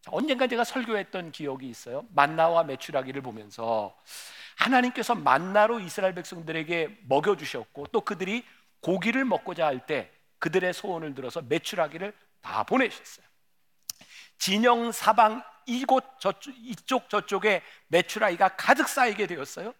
[0.00, 2.04] 자, 언젠가 제가 설교했던 기억이 있어요.
[2.14, 3.96] 만나와 메추라기를 보면서
[4.56, 8.44] 하나님께서 만나로 이스라엘 백성들에게 먹여주셨고 또 그들이
[8.84, 13.24] 고기를 먹고자 할 때 그들의 소원을 들어서 메추라기를 다 보내셨어요.
[14.36, 19.72] 진영 사방 이곳 저쪽, 이쪽 저쪽에 메추라기가 가득 쌓이게 되었어요.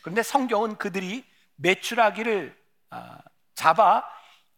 [0.00, 1.24] 그런데 성경은 그들이
[1.56, 2.56] 메추라기를
[2.90, 3.18] 아,
[3.56, 4.08] 잡아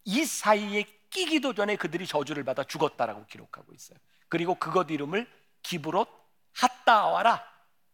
[0.04, 3.98] 이 사이에 끼기도 전에 그들이 저주를 받아 죽었다라고 기록하고 있어요.
[4.28, 5.26] 그리고 그것 이름을
[5.62, 6.08] 기브롯
[6.52, 7.42] 핫다와라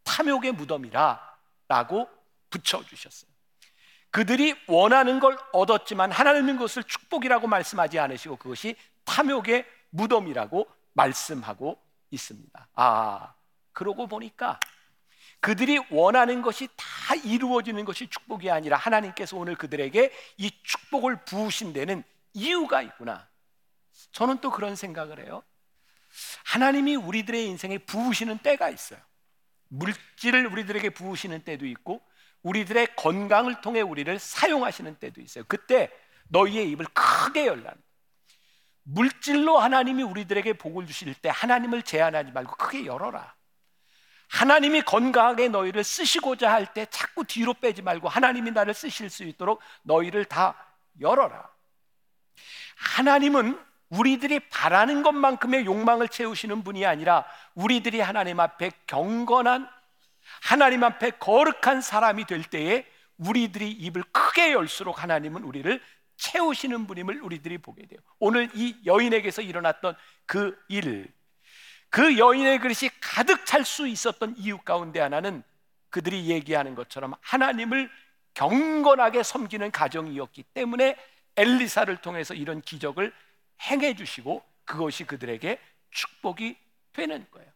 [0.02, 2.08] 탐욕의 무덤이라라고
[2.50, 3.29] 붙여 주셨어요.
[4.10, 12.68] 그들이 원하는 걸 얻었지만 하나님은 그것을 축복이라고 말씀하지 않으시고 그것이 탐욕의 무덤이라고 말씀하고 있습니다.
[12.74, 13.34] 아,
[13.72, 14.58] 그러고 보니까
[15.40, 22.04] 그들이 원하는 것이 다 이루어지는 것이 축복이 아니라 하나님께서 오늘 그들에게 이 축복을 부으신 데는
[22.34, 23.28] 이유가 있구나.
[24.12, 25.42] 저는 또 그런 생각을 해요.
[26.44, 29.00] 하나님이 우리들의 인생에 부으시는 때가 있어요.
[29.68, 32.02] 물질을 우리들에게 부으시는 때도 있고
[32.42, 35.44] 우리들의 건강을 통해 우리를 사용하시는 때도 있어요.
[35.46, 35.90] 그때
[36.28, 37.72] 너희의 입을 크게 열라.
[38.82, 43.34] 물질로 하나님이 우리들에게 복을 주실 때 하나님을 제한하지 말고 크게 열어라.
[44.28, 49.60] 하나님이 건강하게 너희를 쓰시고자 할 때 자꾸 뒤로 빼지 말고 하나님이 나를 쓰실 수 있도록
[49.82, 50.54] 너희를 다
[51.00, 51.50] 열어라.
[52.76, 53.58] 하나님은
[53.90, 57.24] 우리들이 바라는 것만큼의 욕망을 채우시는 분이 아니라
[57.54, 59.68] 우리들이 하나님 앞에 경건한
[60.42, 62.86] 하나님 앞에 거룩한 사람이 될 때에
[63.18, 65.80] 우리들이 입을 크게 열수록 하나님은 우리를
[66.16, 68.00] 채우시는 분임을 우리들이 보게 돼요.
[68.18, 71.12] 오늘 이 여인에게서 일어났던 그 일,
[71.88, 75.42] 그 여인의 그릇이 가득 찰 수 있었던 이유 가운데 하나는
[75.90, 77.90] 그들이 얘기하는 것처럼 하나님을
[78.34, 80.96] 경건하게 섬기는 가정이었기 때문에
[81.36, 83.12] 엘리사를 통해서 이런 기적을
[83.62, 85.58] 행해 주시고 그것이 그들에게
[85.90, 86.56] 축복이
[86.92, 87.50] 되는 거예요.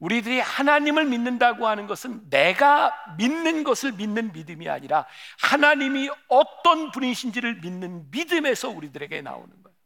[0.00, 5.06] 우리들이 하나님을 믿는다고 하는 것은 내가 믿는 것을 믿는 믿음이 아니라
[5.40, 9.76] 하나님이 어떤 분이신지를 믿는 믿음에서 우리들에게 나오는 거예요.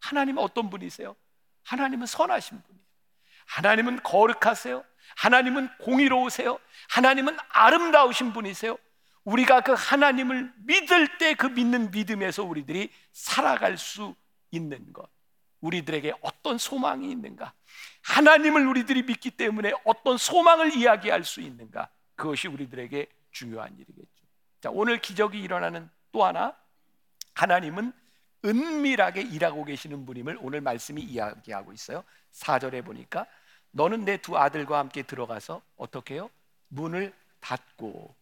[0.00, 1.16] 하나님은 어떤 분이세요?
[1.64, 2.86] 하나님은 선하신 분이에요.
[3.46, 4.84] 하나님은 거룩하세요.
[5.16, 6.58] 하나님은 공의로우세요.
[6.90, 8.76] 하나님은 아름다우신 분이세요.
[9.24, 14.14] 우리가 그 하나님을 믿을 때 그 믿는 믿음에서 우리들이 살아갈 수
[14.50, 15.08] 있는 것.
[15.60, 17.52] 우리들에게 어떤 소망이 있는가?
[18.06, 21.88] 하나님을 우리들이 믿기 때문에 어떤 소망을 이야기할 수 있는가?
[22.14, 24.24] 그것이 우리들에게 중요한 일이겠죠.
[24.60, 26.56] 자, 오늘 기적이 일어나는 또 하나
[27.34, 27.92] 하나님은
[28.44, 32.04] 은밀하게 일하고 계시는 분임을 오늘 말씀이 이야기하고 있어요.
[32.32, 33.26] 4절에 보니까
[33.72, 36.30] 너는 내 두 아들과 함께 들어가서 어떻게 해요?
[36.68, 38.14] 문을 닫고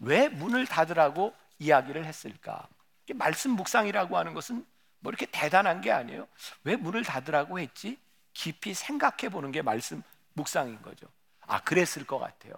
[0.00, 2.66] 왜 문을 닫으라고 이야기를 했을까?
[3.14, 4.64] 말씀 묵상이라고 하는 것은
[5.00, 6.26] 뭐 이렇게 대단한 게 아니에요.
[6.64, 7.98] 왜 문을 닫으라고 했지?
[8.38, 10.00] 깊이 생각해 보는 게 말씀
[10.34, 11.08] 묵상인 거죠.
[11.40, 12.54] 아, 그랬을 것 같아요.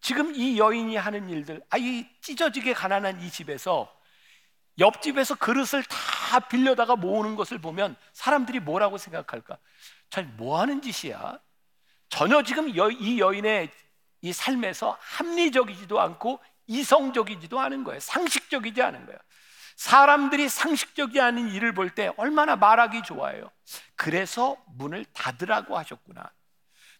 [0.00, 3.94] 지금 이 여인이 하는 일들, 아, 이 찢어지게 가난한 이 집에서
[4.78, 9.58] 옆집에서 그릇을 다 빌려다가 모으는 것을 보면 사람들이 뭐라고 생각할까?
[10.08, 11.38] 잘뭐 하는 짓이야?
[12.08, 13.70] 전혀 지금 여, 이 여인의
[14.22, 18.00] 이 삶에서 합리적이지도 않고 이성적이지도 않은 거예요.
[18.00, 19.18] 상식적이지 않은 거예요.
[19.78, 23.48] 사람들이 상식적이 아닌 일을 볼 때 얼마나 말하기 좋아요.
[23.94, 26.32] 그래서 문을 닫으라고 하셨구나.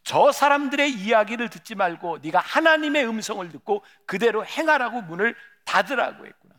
[0.05, 6.55] 저 사람들의 이야기를 듣지 말고 네가 하나님의 음성을 듣고 그대로 행하라고 문을 닫으라고 했구나.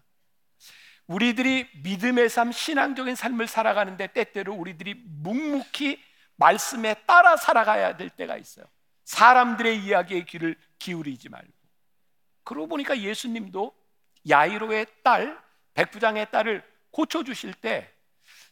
[1.08, 6.04] 우리들이 믿음의 삶, 신앙적인 삶을 살아가는데 때때로 우리들이 묵묵히
[6.36, 8.66] 말씀에 따라 살아가야 될 때가 있어요.
[9.06, 11.54] 사람들의 이야기에 귀를 기울이지 말고.
[12.44, 13.74] 그러고 보니까 예수님도
[14.30, 15.49] 야이로의 딸
[15.80, 17.90] 백부장의 딸을 고쳐주실 때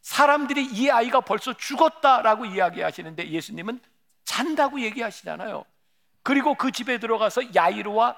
[0.01, 3.81] 사람들이 이 아이가 벌써 죽었다라고 이야기하시는데 예수님은
[4.23, 5.65] 잔다고 얘기하시잖아요.
[6.23, 8.15] 그리고 그 집에 들어가서 야이로와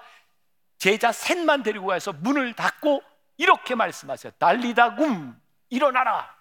[0.77, 3.03] 제자 셋만 데리고 가서 문을 닫고
[3.37, 4.33] 이렇게 말씀하세요.
[4.37, 5.35] 달리다굼
[5.69, 6.35] 일어나라.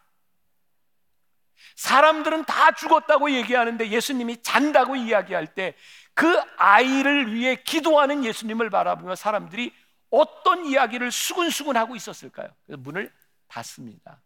[1.77, 5.75] 사람들은 다 죽었다고 얘기하는데 예수님이 잔다고 이야기할 때
[6.19, 9.73] 그 아이를 위해 기도하는 예수님을 바라보며 사람들이
[10.11, 12.49] 어떤 이야기를 수근수근 하고 있었을까요?
[12.67, 13.13] 그래서 문을
[13.47, 14.21] 닫습니다.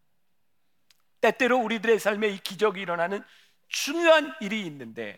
[1.21, 3.23] 때때로 우리들의 삶에 이 기적이 일어나는
[3.69, 5.17] 중요한 일이 있는데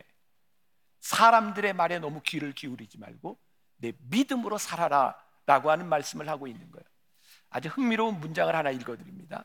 [1.00, 3.38] 사람들의 말에 너무 귀를 기울이지 말고
[3.76, 6.84] 내 믿음으로 살아라 라고 하는 말씀을 하고 있는 거예요.
[7.50, 9.44] 아주 흥미로운 문장을 하나 읽어드립니다.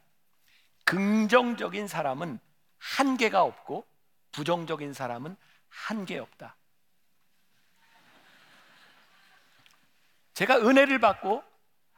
[0.86, 2.39] 긍정적인 사람은
[2.77, 3.86] 한계가 없고
[4.32, 5.36] 부정적인 사람은
[5.67, 6.55] 한계 없다.
[10.39, 11.43] 제가 은혜를 받고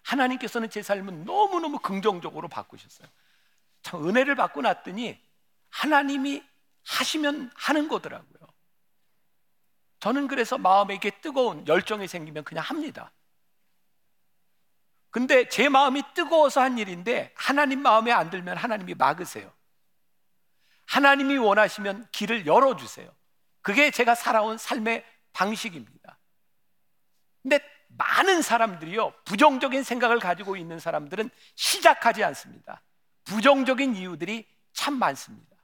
[0.02, 3.08] 하나님께서는 제 삶을 너무너무 긍정적으로 바꾸셨어요.
[3.84, 5.22] 참 은혜를 받고 났더니
[5.70, 6.44] 하나님이
[6.84, 8.48] 하시면 하는 거더라고요.
[10.00, 13.12] 저는 그래서 마음에 이게 뜨거운 열정이 생기면 그냥 합니다.
[15.12, 19.54] 근데 제 마음이 뜨거워서 한 일인데 하나님 마음에 안 들면 하나님이 막으세요.
[20.88, 23.08] 하나님이 원하시면 길을 열어주세요.
[23.62, 26.18] 그게 제가 살아온 삶의 방식입니다.
[27.44, 32.82] 근데 많은 사람들이요, 부정적인 생각을 가지고 있는 사람들은 시작하지 않습니다.
[33.26, 35.56] 부정적인 이유들이 참 많습니다.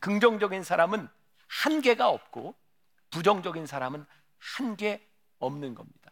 [0.00, 1.08] 긍정적인 사람은
[1.48, 2.54] 한계가 없고,
[3.10, 4.06] 부정적인 사람은
[4.38, 5.06] 한계
[5.38, 6.10] 없는 겁니다.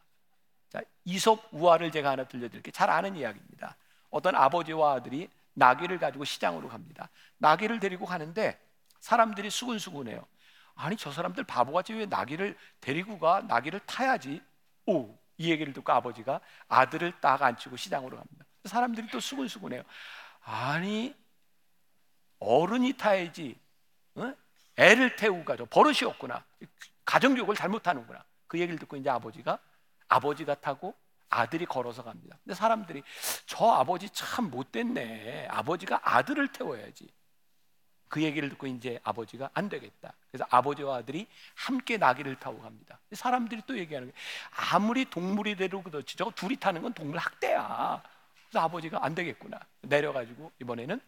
[0.69, 2.73] 자, 이솝 우화를 제가 하나 들려드릴게요.
[2.73, 3.77] 잘 아는 이야기입니다.
[4.11, 7.09] 어떤 아버지와 아들이 나귀를 가지고 시장으로 갑니다.
[7.39, 8.61] 나귀를 데리고 가는데
[9.01, 10.25] 사람들이 수군수군해요.
[10.75, 13.41] 아니 저 사람들 바보같이 왜 나귀를 데리고 가?
[13.43, 14.43] 나귀를 타야지.
[14.87, 18.44] 오, 이 얘기를 듣고 아버지가 아들을 딱 앉히고 시장으로 갑니다.
[18.66, 19.83] 사람들이 또 수근수근해요.
[20.42, 21.16] 아니
[22.40, 23.59] 어른이 타야지.
[24.16, 24.35] 어?
[24.76, 25.64] 애를 태우고 가죠.
[25.64, 26.44] 버릇이 없구나.
[27.07, 28.22] 가정교육을 잘못하는구나.
[28.48, 29.59] 그 얘기를 듣고 이제 아버지가
[30.09, 30.94] 아버지가 타고
[31.31, 32.37] 아들이 걸어서 갑니다.
[32.44, 33.03] 근데 사람들이
[33.46, 35.48] 저 아버지 참 못됐네.
[35.48, 37.11] 아버지가 아들을 태워야지.
[38.11, 40.12] 그 얘기를 듣고 이제 아버지가 안 되겠다.
[40.31, 42.99] 그래서 아버지와 아들이 함께 나귀를 타고 갑니다.
[43.12, 44.14] 사람들이 또 얘기하는 게
[44.73, 48.03] 아무리 동물이 되도 그렇지 저거 둘이 타는 건 동물 학대야.
[48.49, 49.61] 그래서 아버지가 안 되겠구나.
[49.83, 51.01] 내려가지고 이번에는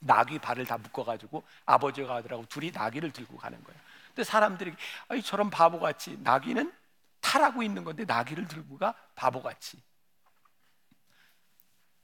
[0.00, 3.80] 나귀 발을 다 묶어가지고 아버지와 아들하고 둘이 나귀를 들고 가는 거예요.
[4.08, 4.74] 근데 사람들이
[5.06, 6.72] 아이 저런 바보같이 나귀는
[7.20, 9.80] 타라고 있는 건데 나귀를 들고 가 바보같이.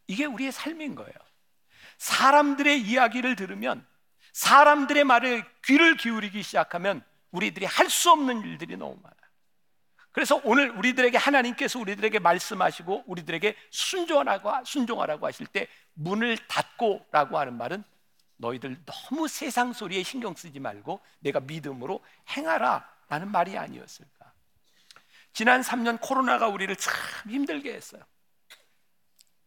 [0.06, 1.12] 이게 우리의 삶인 거예요.
[1.98, 3.84] 사람들의 이야기를 들으면
[4.32, 9.16] 사람들의 말에 귀를 기울이기 시작하면 우리들이 할 수 없는 일들이 너무 많아요.
[10.12, 17.82] 그래서 오늘 우리들에게 하나님께서 우리들에게 말씀하시고 우리들에게 순종하라고 순종하라고 하실 때 문을 닫고라고 하는 말은
[18.36, 22.04] 너희들 너무 세상 소리에 신경 쓰지 말고 내가 믿음으로
[22.36, 24.32] 행하라라는 말이 아니었을까?
[25.32, 26.94] 지난 3년 코로나가 우리를 참
[27.30, 28.02] 힘들게 했어요.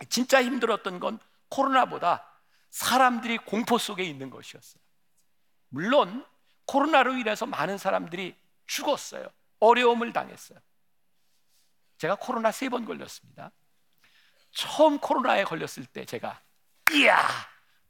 [0.10, 1.20] 진짜 힘들었던 건
[1.50, 2.28] 코로나보다
[2.76, 4.82] 사람들이 공포 속에 있는 것이었어요.
[5.70, 6.26] 물론
[6.66, 8.36] 코로나로 인해서 많은 사람들이
[8.68, 9.30] 죽었어요.
[9.62, 10.60] 어려움을 당했어요.
[11.98, 13.52] 제가 코로나 세 번 걸렸습니다.
[14.52, 16.42] 처음 코로나에 걸렸을 때 제가
[16.92, 17.18] 이야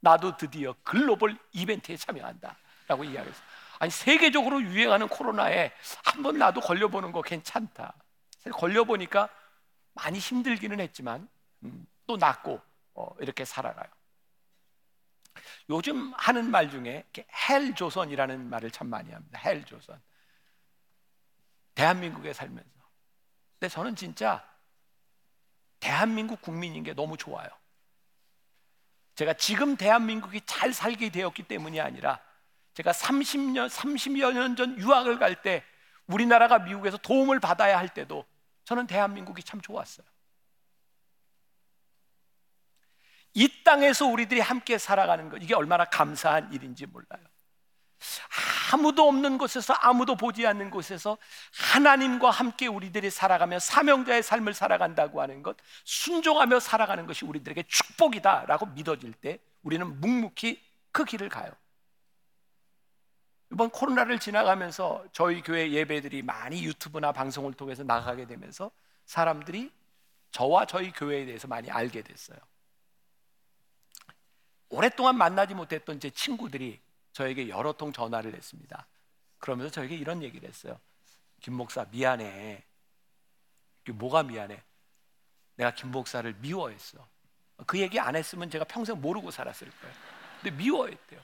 [0.02, 2.56] 나도 드디어 글로벌 이벤트에 참여한다
[2.88, 3.43] 라고 이야기했어요.
[3.80, 5.71] 아니 세계적으로 유행하는 코로나에
[6.04, 7.95] 한번 나도 걸려보는 거 괜찮다.
[8.54, 9.30] 걸려보니까
[9.95, 11.28] 많이 힘들기는 했지만
[11.63, 12.62] 음, 또 낫고
[12.93, 13.89] 어, 이렇게 살아가요.
[15.69, 17.04] 요즘 하는 말 중에
[17.49, 19.39] 헬조선이라는 말을 참 많이 합니다.
[19.39, 19.99] 헬조선.
[21.73, 22.69] 대한민국에 살면서.
[23.60, 24.47] 근데 저는 진짜
[25.80, 27.47] 대한민국 국민인 게 너무 좋아요.
[29.15, 32.19] 제가 지금 대한민국이 잘 살게 되었기 때문이 아니라
[32.73, 35.63] 제가 30년, 30여 년 전 유학을 갈 때
[36.08, 38.25] 우리나라가 미국에서 도움을 받아야 할 때도
[38.65, 40.06] 저는 대한민국이 참 좋았어요.
[43.36, 47.24] 이 땅에서 우리들이 함께 살아가는 것, 이게 얼마나 감사한 일인지 몰라요.
[48.71, 51.17] 아무도 없는 곳에서 아무도 보지 않는 곳에서
[51.74, 59.13] 하나님과 함께 우리들이 살아가며 사명자의 삶을 살아간다고 하는 것, 순종하며 살아가는 것이 우리들에게 축복이다라고 믿어질
[59.13, 61.52] 때 우리는 묵묵히 그 길을 가요.
[63.52, 68.71] 이번 코로나를 지나가면서 저희 교회 예배들이 많이 유튜브나 방송을 통해서 나가게 되면서
[69.06, 69.71] 사람들이
[70.32, 72.38] 저와 저희 교회에 대해서 많이 알게 됐어요.
[74.76, 76.82] 오랫동안 만나지 못했던 제 친구들이
[77.14, 78.86] 저에게 여러 통 전화를 했습니다.
[79.38, 80.78] 그러면서 저에게 이런 얘기를 했어요.
[81.40, 82.62] 김 목사 미안해.
[83.94, 84.62] 뭐가 미안해?
[85.56, 87.08] 내가 김 목사를 미워했어.
[87.66, 89.96] 그 얘기 안 했으면 제가 평생 모르고 살았을 거예요.
[90.42, 91.22] 근데 미워했대요.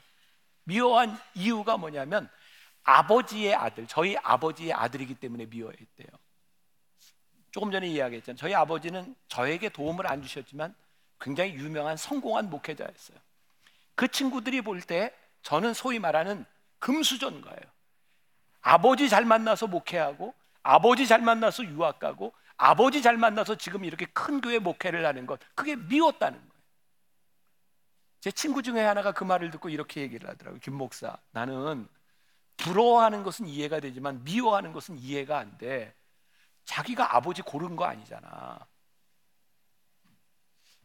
[0.64, 2.30] 미워한 이유가 뭐냐면
[2.84, 6.08] 아버지의 아들, 저희 아버지의 아들이기 때문에 미워했대요.
[7.50, 8.38] 조금 전에 이야기했잖아요.
[8.38, 10.74] 저희 아버지는 저에게 도움을 안 주셨지만
[11.20, 13.18] 굉장히 유명한 성공한 목회자였어요.
[14.02, 16.44] 그 친구들이 볼 때 저는 소위 말하는
[16.80, 17.60] 금수저인 거예요.
[18.60, 20.34] 아버지 잘 만나서 목회하고
[20.64, 25.38] 아버지 잘 만나서 유학 가고 아버지 잘 만나서 지금 이렇게 큰 교회 목회를 하는 것
[25.54, 26.52] 그게 미웠다는 거예요.
[28.18, 30.58] 제 친구 중에 하나가 그 말을 듣고 이렇게 얘기를 하더라고요.
[30.58, 31.86] 김 목사, 나는
[32.56, 35.94] 부러워하는 것은 이해가 되지만 미워하는 것은 이해가 안 돼.
[36.64, 38.66] 자기가 아버지 고른 거 아니잖아.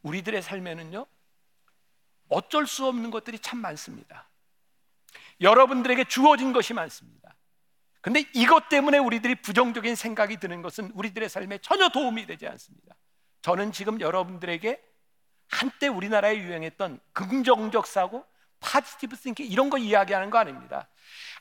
[0.03, 1.08] 우리들의 삶에는요,
[2.29, 4.29] 어쩔 수 없는 것들이 참 많습니다.
[5.41, 7.35] 여러분들에게 주어진 것이 많습니다.
[8.01, 12.95] 근데 이것 때문에 우리들이 부정적인 생각이 드는 것은 우리들의 삶에 전혀 도움이 되지 않습니다.
[13.41, 14.81] 저는 지금 여러분들에게
[15.49, 18.25] 한때 우리나라에 유행했던 긍정적 사고,
[18.60, 20.87] positive thinking 이런 거 이야기하는 거 아닙니다.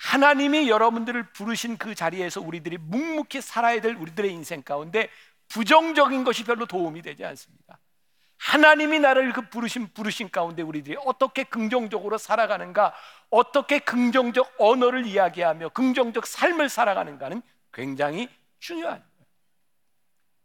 [0.01, 5.11] 하나님이 여러분들을 부르신 그 자리에서 우리들이 묵묵히 살아야 될 우리들의 인생 가운데
[5.49, 7.79] 부정적인 것이 별로 도움이 되지 않습니다.
[8.39, 12.95] 하나님이 나를 그 부르신 부르신 가운데 우리들이 어떻게 긍정적으로 살아가는가,
[13.31, 19.05] 어떻게 긍정적 언어를 이야기하며 긍정적 삶을 살아가는가는 굉장히 중요한.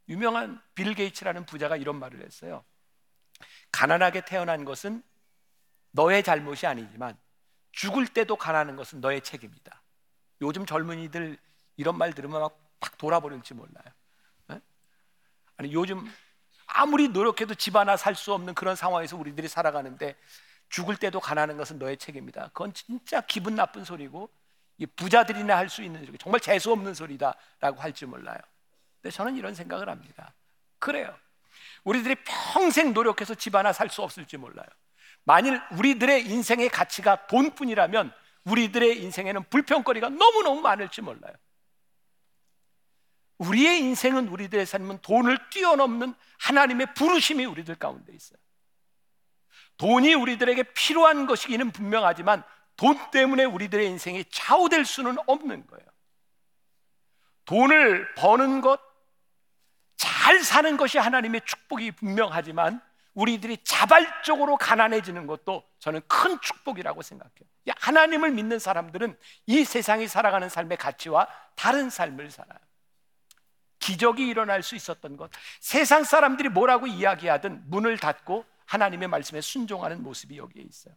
[0.10, 2.63] 유명한 빌 게이츠라는 부자가 이런 말을 했어요.
[3.71, 5.04] 가난하게 태어난 것은
[5.91, 7.17] 너의 잘못이 아니지만
[7.71, 9.82] 죽을 때도 가난한 것은 너의 책임이다.
[10.41, 11.38] 요즘 젊은이들
[11.77, 13.86] 이런 말 들으면 막팍 돌아버릴지 몰라요.
[14.47, 14.60] 네?
[15.58, 16.06] 아니 요즘
[16.73, 20.15] 아무리 노력해도 집 하나 살 수 없는 그런 상황에서 우리들이 살아가는데
[20.69, 22.49] 죽을 때도 가난한 것은 너의 책임이다.
[22.53, 24.29] 그건 진짜 기분 나쁜 소리고
[24.95, 28.38] 부자들이나 할 수 있는 소리, 정말 재수 없는 소리다라고 할지 몰라요.
[29.01, 30.34] 근데 저는 이런 생각을 합니다.
[30.79, 31.15] 그래요.
[31.84, 34.67] 우리들이 평생 노력해서 집 하나 살 수 없을지 몰라요.
[35.23, 38.12] 만일 우리들의 인생의 가치가 돈뿐이라면
[38.45, 41.34] 우리들의 인생에는 불평거리가 너무너무 많을지 몰라요.
[43.42, 48.38] 우리의 인생은 우리들의 삶은 돈을 뛰어넘는 하나님의 부르심이 우리들 가운데 있어요.
[49.78, 52.44] 돈이 우리들에게 필요한 것이기는 분명하지만
[52.78, 55.86] 돈 때문에 우리들의 인생이 좌우될 수는 없는 거예요.
[57.46, 58.80] 돈을 버는 것,
[59.98, 62.80] 잘 사는 것이 하나님의 축복이 분명하지만
[63.16, 67.50] 우리들이 자발적으로 가난해지는 것도 저는 큰 축복이라고 생각해요.
[67.76, 69.18] 하나님을 믿는 사람들은
[69.48, 72.60] 이 세상이 살아가는 삶의 가치와 다른 삶을 살아요.
[73.82, 75.29] 기적이 일어날 수 있었던 것,
[75.59, 80.95] 세상 사람들이 뭐라고 이야기하든 문을 닫고 하나님의 말씀에 순종하는 모습이 여기에 있어요.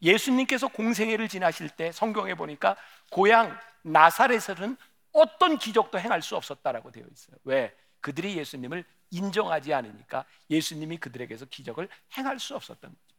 [0.00, 2.76] 예수님께서 공생애를 지나실 때 성경에 보니까
[3.10, 4.76] 고향 나사렛에서는
[5.12, 7.36] 어떤 기적도 행할 수 없었다라고 되어 있어요.
[7.44, 7.74] 왜?
[8.00, 13.16] 그들이 예수님을 인정하지 않으니까 예수님이 그들에게서 기적을 행할 수 없었던 거죠.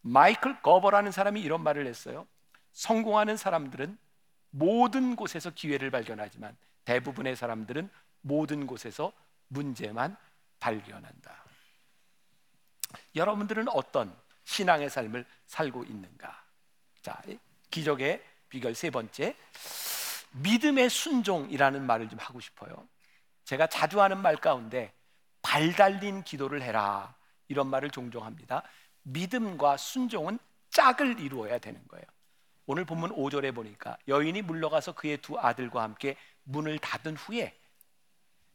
[0.00, 2.26] 마이클 거버라는 사람이 이런 말을 했어요.
[2.72, 3.96] 성공하는 사람들은
[4.50, 7.88] 모든 곳에서 기회를 발견하지만 대부분의 사람들은
[8.24, 9.12] 모든 곳에서
[9.48, 10.16] 문제만
[10.58, 11.44] 발견한다.
[13.14, 16.42] 여러분들은 어떤 신앙의 삶을 살고 있는가?
[17.02, 17.20] 자,
[17.70, 19.36] 기적의 비결 세 번째.
[20.32, 22.88] 믿음의 순종이라는 말을 좀 하고 싶어요.
[23.44, 24.92] 제가 자주 하는 말 가운데
[25.42, 27.14] 발 달린 기도를 해라.
[27.48, 28.62] 이런 말을 종종 합니다.
[29.02, 30.38] 믿음과 순종은
[30.70, 32.04] 짝을 이루어야 되는 거예요.
[32.66, 37.54] 오늘 본문 5절에 보니까 여인이 물러가서 그의 두 아들과 함께 문을 닫은 후에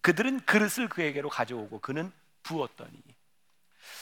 [0.01, 2.11] 그들은 그릇을 그에게로 가져오고 그는
[2.43, 3.01] 부었더니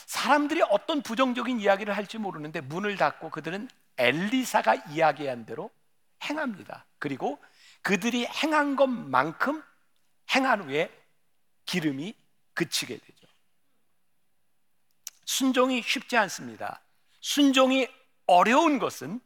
[0.05, 3.67] 사람들이 어떤 부정적인 이야기를 할지 모르는데 문을 닫고 그들은
[3.97, 5.71] 엘리사가 이야기한 대로
[6.23, 6.85] 행합니다.
[6.99, 7.39] 그리고
[7.81, 9.63] 그들이 행한 것만큼
[10.33, 10.91] 행한 후에
[11.65, 12.15] 기름이
[12.53, 13.27] 그치게 되죠.
[15.25, 16.81] 순종이 쉽지 않습니다.
[17.19, 17.87] 순종이
[18.25, 19.19] 어려운 것은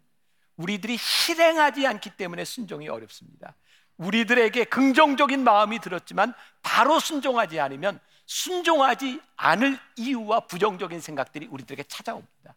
[0.55, 3.55] 우리들이 실행하지 않기 때문에 순종이 어렵습니다.
[4.01, 12.55] 우리들에게 긍정적인 마음이 들었지만 바로 순종하지 않으면 순종하지 않을 이유와 부정적인 생각들이 우리들에게 찾아옵니다.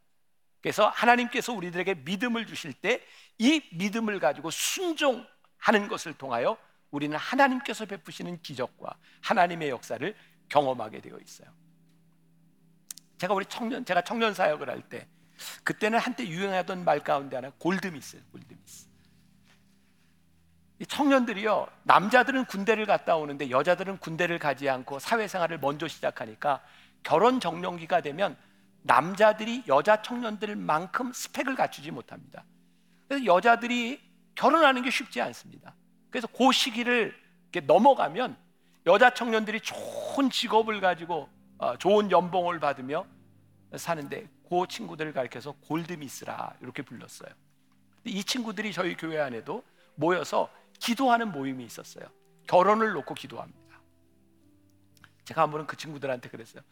[0.61, 3.05] 그래서 하나님께서 우리들에게 믿음을 주실 때
[3.38, 6.57] 이 믿음을 가지고 순종하는 것을 통하여
[6.90, 10.14] 우리는 하나님께서 베푸시는 기적과 하나님의 역사를
[10.49, 11.49] 경험하게 되어 있어요.
[13.18, 15.09] 제가 우리 청년 제가 청년 사역을 할 때
[15.64, 18.86] 그때는 한때 유행하던 말 가운데 하나 골드미스, 골드미스.
[20.81, 26.61] 이 청년들이요 남자들은 군대를 갔다 오는데 여자들은 군대를 가지 않고 사회생활을 먼저 시작하니까
[27.03, 28.37] 결혼 정년기가 되면
[28.83, 32.45] 남자들이 여자 청년들만큼 스펙을 갖추지 못합니다.
[33.09, 34.01] 그래서 여자들이
[34.35, 35.75] 결혼하는 게 쉽지 않습니다.
[36.11, 37.14] 그래서 그 시기를
[37.66, 38.37] 넘어가면
[38.87, 43.07] 여자 청년들이 좋은 직업을 가지고 어, 좋은 연봉을 받으며
[43.77, 47.31] 사는데 그 친구들을 가르쳐서 골드미스라 이렇게 불렀어요.
[48.05, 49.64] 이 친구들이 저희 교회 안에도
[49.95, 50.51] 모여서
[50.85, 52.05] 기도하는 모임이 있었어요.
[52.47, 53.80] 결혼을 놓고 기도합니다.
[55.24, 56.62] 제가 한 번은 그 친구들한테 그랬어요.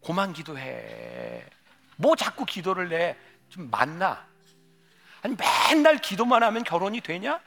[0.00, 1.44] 고만 기도해.
[1.96, 3.18] 뭐 자꾸 기도를 내?
[3.48, 4.24] 좀 만나.
[5.22, 7.40] 아니 맨날 기도만 하면 결혼이 되냐?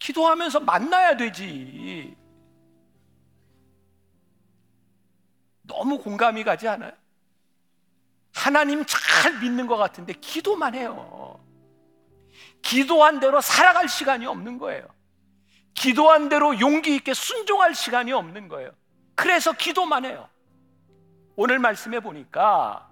[0.00, 2.16] 기도하면서 만나야 되지.
[5.62, 6.92] 너무 공감이 가지 않아요?
[8.34, 11.40] 하나님 잘 믿는 것 같은데 기도만 해요.
[12.62, 14.95] 기도한 대로 살아갈 시간이 없는 거예요.
[15.76, 18.72] 기도한 대로 용기 있게 순종할 시간이 없는 거예요.
[19.14, 20.28] 그래서 기도만 해요.
[21.36, 22.90] 오늘 말씀해 보니까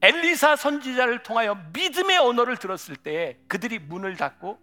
[0.00, 4.58] 엘리사 선지자를 통하여 믿음의 언어를 들었을 때 그들이 문을 닫고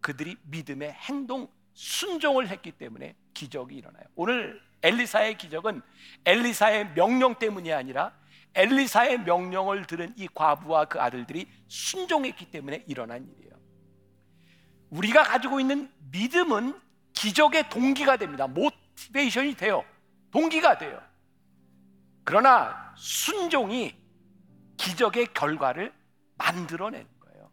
[0.00, 4.04] 그들이 믿음의 행동 순종을 했기 때문에 기적이 일어나요.
[4.14, 5.82] 오늘 엘리사의 기적은
[6.24, 8.12] 엘리사의 명령 때문이 아니라
[8.54, 13.55] 엘리사의 명령을 들은 이 과부와 그 아들들이 순종했기 때문에 일어난 일이에요.
[14.90, 16.78] 우리가 가지고 있는 믿음은
[17.12, 18.46] 기적의 동기가 됩니다.
[18.46, 19.84] 모티베이션이 돼요.
[20.30, 21.00] 동기가 돼요.
[22.24, 23.94] 그러나 순종이
[24.76, 25.92] 기적의 결과를
[26.36, 27.50] 만들어내는 거예요.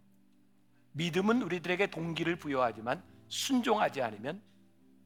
[0.94, 4.42] 믿음은 우리들에게 동기를 부여하지만 순종하지 않으면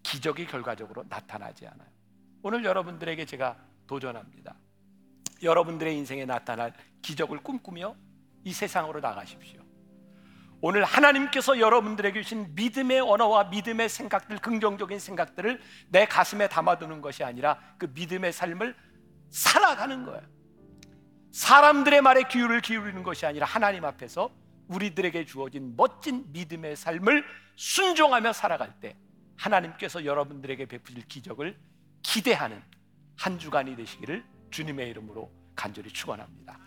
[0.04, 1.90] 기적이 결과적으로 나타나지 않아요.
[2.42, 3.58] 오늘 여러분들에게 제가
[3.88, 4.56] 도전합니다.
[5.44, 7.96] 여러분들의 인생에 나타날 기적을 꿈꾸며
[8.44, 9.67] 이 세상으로 나가십시오.
[10.62, 17.60] 오늘 하나님께서 여러분들에게 주신 믿음의 언어와 믿음의 생각들, 긍정적인 생각들을 내 가슴에 담아두는 것이 아니라
[17.78, 18.76] 그 믿음의 삶을
[19.30, 20.22] 살아가는 거예요.
[21.32, 24.32] 사람들의 말에 귀를 기울이는 것이 아니라 하나님 앞에서
[24.68, 27.24] 우리들에게 주어진 멋진 믿음의 삶을
[27.56, 28.98] 순종하며 살아갈 때
[29.38, 31.58] 하나님께서 여러분들에게 베푸실 기적을
[32.02, 32.62] 기대하는
[33.16, 36.58] 한 주간이 되시기를 주님의 이름으로 간절히 축원합니다.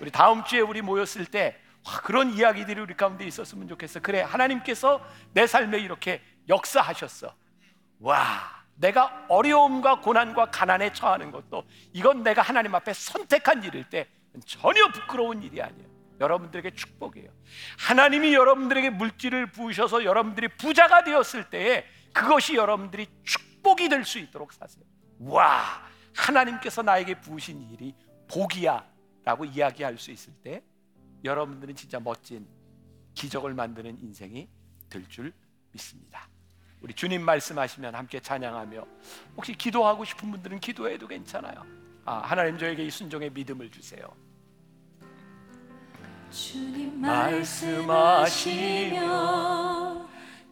[0.00, 1.65] 우리 다음 주에 우리 모였을 때 와,
[2.02, 4.00] 그런 이야기들이 우리 가운데 있었으면 좋겠어.
[4.00, 7.34] 그래 하나님께서 내 삶에 이렇게 역사하셨어.
[8.00, 14.06] 와, 내가 어려움과 고난과 가난에 처하는 것도 이건 내가 하나님 앞에 선택한 일일 때
[14.44, 15.86] 전혀 부끄러운 일이 아니에요.
[16.20, 17.30] 여러분들에게 축복이에요.
[17.78, 24.84] 하나님이 여러분들에게 물질을 부으셔서 여러분들이 부자가 되었을 때에 그것이 여러분들이 축복이 될 수 있도록 사세요.
[25.20, 25.82] 와,
[26.14, 27.94] 하나님께서 나에게 부으신 일이
[28.28, 30.62] 복이야라고 이야기할 수 있을 때
[31.26, 32.46] 여러분들은 진짜 멋진
[33.14, 34.48] 기적을 만드는 인생이
[34.88, 35.32] 될 줄
[35.72, 36.28] 믿습니다.
[36.80, 38.86] 우리 주님 말씀하시면 함께 찬양하며
[39.36, 41.64] 혹시 기도하고 싶은 분들은 기도해도 괜찮아요.
[42.04, 44.06] 아, 하나님 저에게 이 순종의 믿음을 주세요.
[46.30, 49.00] 주님 말씀하시며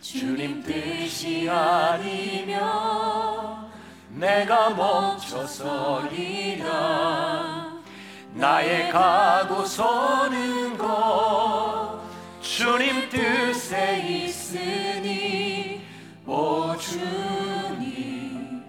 [0.00, 2.60] 주님 뜻이 아니면
[4.14, 6.64] 내가 멈춰서리라
[8.34, 12.00] 나의 가고 서는 것
[12.40, 15.82] 주님 뜻에 있으니
[16.26, 18.62] 오 주님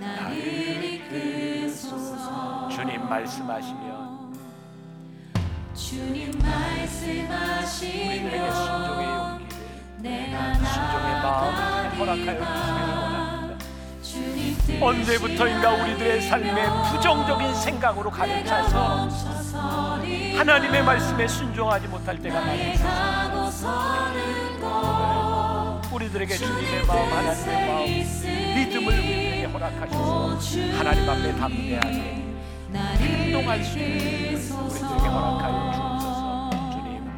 [0.00, 2.68] 나를 이끄소서.
[2.68, 4.34] 주님 말씀하시면
[5.74, 9.48] 주님 우리들에게 말씀하시며 순종의 용기를
[9.98, 13.19] 내가 순종의 마음을 허락하여 주시기를 원합니다
[14.80, 19.08] 언제부터인가 우리들의 삶에 부정적인 생각으로 가득 차서
[20.36, 23.40] 하나님의 말씀에 순종하지 못할 때가 많습니다.
[25.92, 27.84] 우리들에게 주님의 마음, 하나님의 마음,
[28.54, 30.38] 믿음을 우리에게 허락하셔서
[30.78, 32.24] 하나님 앞에 담대하게
[32.98, 36.50] 행동할 수 있는 우리들에게 허락하여 주옵소서.
[36.72, 37.10] 주님,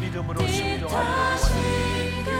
[0.00, 2.34] 믿음으로 순종하기를 원합니다.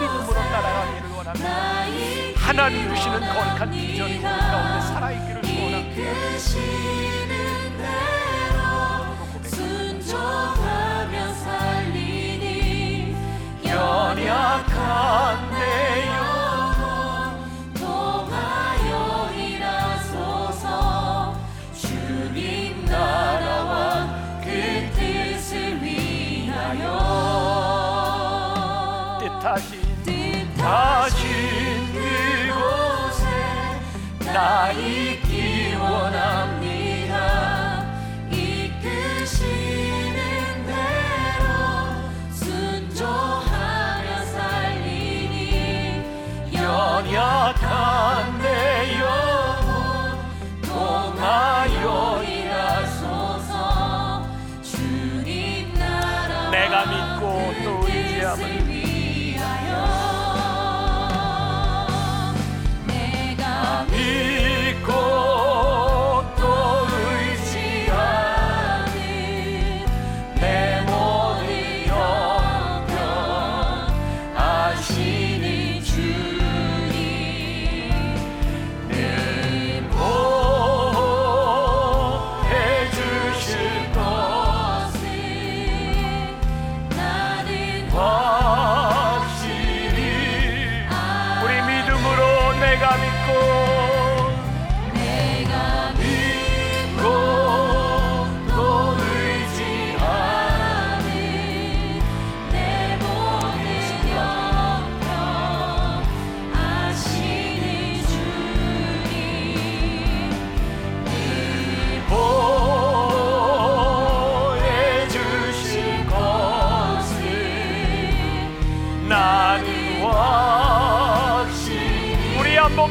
[0.00, 2.25] 믿음으로 따라가기를 원합니다.
[2.46, 5.96] 하나님 주시는 거룩한 비전이 우리 가운데 살아있기를 소원합니다.
[13.64, 15.45] 연약한
[34.36, 35.25] 나있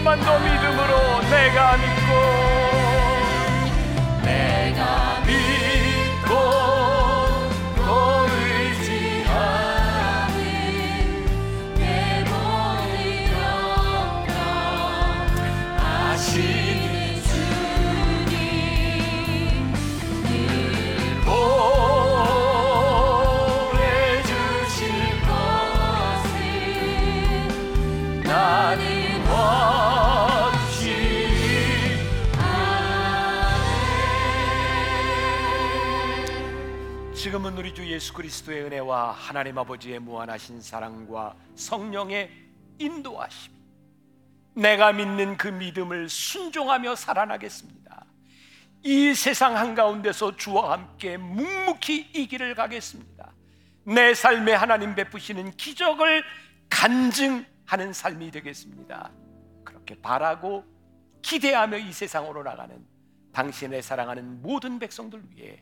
[0.05, 2.04] 번만 더 믿음으로 내가 믿고
[38.15, 42.31] 그리스도의 은혜와 하나님 아버지의 무한하신 사랑과 성령의
[42.79, 43.51] 인도하심.
[44.55, 48.05] 내가 믿는 그 믿음을 순종하며 살아나겠습니다.
[48.83, 53.33] 이 세상 한가운데서 주와 함께 묵묵히 이 길을 가겠습니다.
[53.83, 56.23] 내 삶에 하나님 베푸시는 기적을
[56.69, 59.11] 간증하는 삶이 되겠습니다.
[59.65, 60.63] 그렇게 바라고
[61.21, 62.85] 기대하며 이 세상으로 나가는
[63.33, 65.61] 당신의 사랑하는 모든 백성들 위해